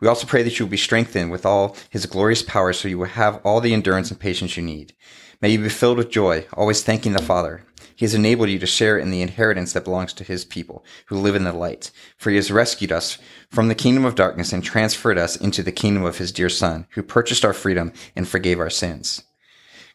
We 0.00 0.08
also 0.08 0.26
pray 0.26 0.42
that 0.42 0.58
you 0.58 0.64
will 0.64 0.70
be 0.70 0.76
strengthened 0.76 1.30
with 1.30 1.44
all 1.46 1.76
his 1.90 2.06
glorious 2.06 2.42
power 2.42 2.72
so 2.72 2.88
you 2.88 2.98
will 2.98 3.06
have 3.06 3.40
all 3.44 3.60
the 3.60 3.74
endurance 3.74 4.10
and 4.10 4.18
patience 4.18 4.56
you 4.56 4.62
need. 4.62 4.94
May 5.42 5.50
you 5.50 5.58
be 5.58 5.68
filled 5.68 5.98
with 5.98 6.10
joy, 6.10 6.46
always 6.54 6.82
thanking 6.82 7.12
the 7.12 7.22
Father. 7.22 7.64
He 7.96 8.06
has 8.06 8.14
enabled 8.14 8.48
you 8.48 8.58
to 8.58 8.66
share 8.66 8.98
in 8.98 9.10
the 9.10 9.20
inheritance 9.20 9.74
that 9.74 9.84
belongs 9.84 10.14
to 10.14 10.24
his 10.24 10.44
people 10.44 10.84
who 11.06 11.18
live 11.18 11.34
in 11.34 11.44
the 11.44 11.52
light. 11.52 11.90
For 12.16 12.30
he 12.30 12.36
has 12.36 12.50
rescued 12.50 12.92
us 12.92 13.18
from 13.50 13.68
the 13.68 13.74
kingdom 13.74 14.06
of 14.06 14.14
darkness 14.14 14.54
and 14.54 14.64
transferred 14.64 15.18
us 15.18 15.36
into 15.36 15.62
the 15.62 15.72
kingdom 15.72 16.04
of 16.04 16.16
his 16.16 16.32
dear 16.32 16.48
son, 16.48 16.86
who 16.90 17.02
purchased 17.02 17.44
our 17.44 17.52
freedom 17.52 17.92
and 18.16 18.26
forgave 18.26 18.58
our 18.58 18.70
sins. 18.70 19.22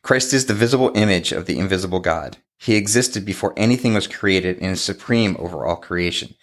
Christ 0.03 0.33
is 0.33 0.45
the 0.45 0.53
visible 0.53 0.91
image 0.93 1.31
of 1.31 1.47
the 1.47 1.57
invisible 1.57 1.99
God. 1.99 2.37
He 2.59 2.75
existed 2.75 3.25
before 3.25 3.53
anything 3.57 3.95
was 3.95 4.05
created 4.05 4.59
and 4.61 4.73
is 4.73 4.81
supreme 4.81 5.35
over 5.39 5.65
all 5.65 5.75
creation. 5.75 6.35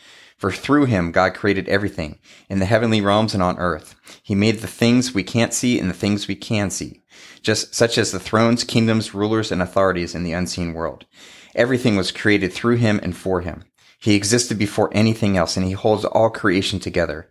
For 0.42 0.50
through 0.50 0.86
him 0.86 1.12
God 1.12 1.34
created 1.34 1.68
everything, 1.68 2.18
in 2.48 2.58
the 2.58 2.64
heavenly 2.64 3.00
realms 3.00 3.32
and 3.32 3.40
on 3.40 3.60
earth. 3.60 3.94
He 4.24 4.34
made 4.34 4.58
the 4.58 4.66
things 4.66 5.14
we 5.14 5.22
can't 5.22 5.54
see 5.54 5.78
and 5.78 5.88
the 5.88 5.94
things 5.94 6.26
we 6.26 6.34
can 6.34 6.68
see, 6.68 7.00
just 7.42 7.76
such 7.76 7.96
as 7.96 8.10
the 8.10 8.18
thrones, 8.18 8.64
kingdoms, 8.64 9.14
rulers, 9.14 9.52
and 9.52 9.62
authorities 9.62 10.16
in 10.16 10.24
the 10.24 10.32
unseen 10.32 10.72
world. 10.74 11.06
Everything 11.54 11.94
was 11.94 12.10
created 12.10 12.52
through 12.52 12.78
him 12.78 12.98
and 13.04 13.16
for 13.16 13.42
him. 13.42 13.62
He 14.00 14.16
existed 14.16 14.58
before 14.58 14.90
anything 14.92 15.36
else, 15.36 15.56
and 15.56 15.64
he 15.64 15.74
holds 15.74 16.04
all 16.04 16.28
creation 16.28 16.80
together. 16.80 17.30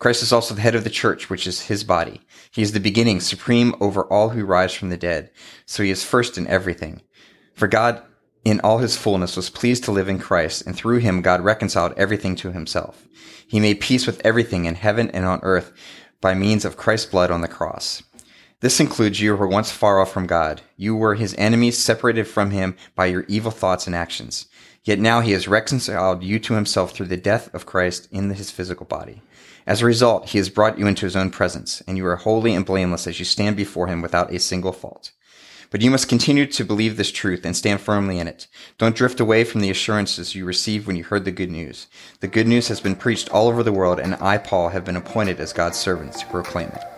Christ 0.00 0.24
is 0.24 0.32
also 0.32 0.52
the 0.52 0.60
head 0.60 0.74
of 0.74 0.82
the 0.82 0.90
church, 0.90 1.30
which 1.30 1.46
is 1.46 1.68
his 1.68 1.84
body. 1.84 2.22
He 2.50 2.62
is 2.62 2.72
the 2.72 2.80
beginning, 2.80 3.20
supreme 3.20 3.72
over 3.80 4.02
all 4.12 4.30
who 4.30 4.44
rise 4.44 4.74
from 4.74 4.88
the 4.88 4.96
dead. 4.96 5.30
So 5.64 5.84
he 5.84 5.90
is 5.90 6.02
first 6.02 6.36
in 6.36 6.48
everything. 6.48 7.02
For 7.54 7.68
God 7.68 8.02
in 8.44 8.60
all 8.60 8.78
his 8.78 8.96
fullness 8.96 9.36
was 9.36 9.50
pleased 9.50 9.84
to 9.84 9.92
live 9.92 10.08
in 10.08 10.18
Christ, 10.18 10.66
and 10.66 10.76
through 10.76 10.98
him 10.98 11.22
God 11.22 11.40
reconciled 11.40 11.94
everything 11.96 12.36
to 12.36 12.52
himself. 12.52 13.06
He 13.46 13.60
made 13.60 13.80
peace 13.80 14.06
with 14.06 14.24
everything 14.24 14.64
in 14.64 14.74
heaven 14.74 15.10
and 15.10 15.24
on 15.24 15.40
earth 15.42 15.72
by 16.20 16.34
means 16.34 16.64
of 16.64 16.76
Christ's 16.76 17.10
blood 17.10 17.30
on 17.30 17.40
the 17.40 17.48
cross. 17.48 18.02
This 18.60 18.80
includes 18.80 19.20
you 19.20 19.32
who 19.32 19.36
were 19.36 19.46
once 19.46 19.70
far 19.70 20.00
off 20.00 20.12
from 20.12 20.26
God. 20.26 20.62
You 20.76 20.96
were 20.96 21.14
his 21.14 21.34
enemies, 21.38 21.78
separated 21.78 22.24
from 22.24 22.50
him 22.50 22.76
by 22.96 23.06
your 23.06 23.24
evil 23.28 23.52
thoughts 23.52 23.86
and 23.86 23.94
actions. 23.94 24.46
Yet 24.82 24.98
now 24.98 25.20
he 25.20 25.32
has 25.32 25.46
reconciled 25.46 26.24
you 26.24 26.38
to 26.40 26.54
himself 26.54 26.92
through 26.92 27.06
the 27.06 27.16
death 27.16 27.54
of 27.54 27.66
Christ 27.66 28.08
in 28.10 28.30
his 28.30 28.50
physical 28.50 28.86
body. 28.86 29.22
As 29.66 29.82
a 29.82 29.86
result, 29.86 30.30
he 30.30 30.38
has 30.38 30.48
brought 30.48 30.78
you 30.78 30.86
into 30.86 31.04
his 31.04 31.14
own 31.14 31.30
presence, 31.30 31.82
and 31.86 31.96
you 31.96 32.06
are 32.06 32.16
holy 32.16 32.54
and 32.54 32.64
blameless 32.64 33.06
as 33.06 33.18
you 33.18 33.24
stand 33.24 33.54
before 33.54 33.86
him 33.86 34.00
without 34.00 34.32
a 34.32 34.40
single 34.40 34.72
fault. 34.72 35.12
But 35.70 35.82
you 35.82 35.90
must 35.90 36.08
continue 36.08 36.46
to 36.46 36.64
believe 36.64 36.96
this 36.96 37.12
truth 37.12 37.44
and 37.44 37.56
stand 37.56 37.80
firmly 37.80 38.18
in 38.18 38.26
it. 38.26 38.46
Don't 38.78 38.96
drift 38.96 39.20
away 39.20 39.44
from 39.44 39.60
the 39.60 39.70
assurances 39.70 40.34
you 40.34 40.44
received 40.44 40.86
when 40.86 40.96
you 40.96 41.04
heard 41.04 41.24
the 41.24 41.30
good 41.30 41.50
news. 41.50 41.88
The 42.20 42.28
good 42.28 42.46
news 42.46 42.68
has 42.68 42.80
been 42.80 42.96
preached 42.96 43.28
all 43.30 43.48
over 43.48 43.62
the 43.62 43.72
world, 43.72 44.00
and 44.00 44.14
I, 44.14 44.38
Paul, 44.38 44.70
have 44.70 44.84
been 44.84 44.96
appointed 44.96 45.40
as 45.40 45.52
God's 45.52 45.78
servants 45.78 46.20
to 46.20 46.26
proclaim 46.26 46.68
it. 46.68 46.97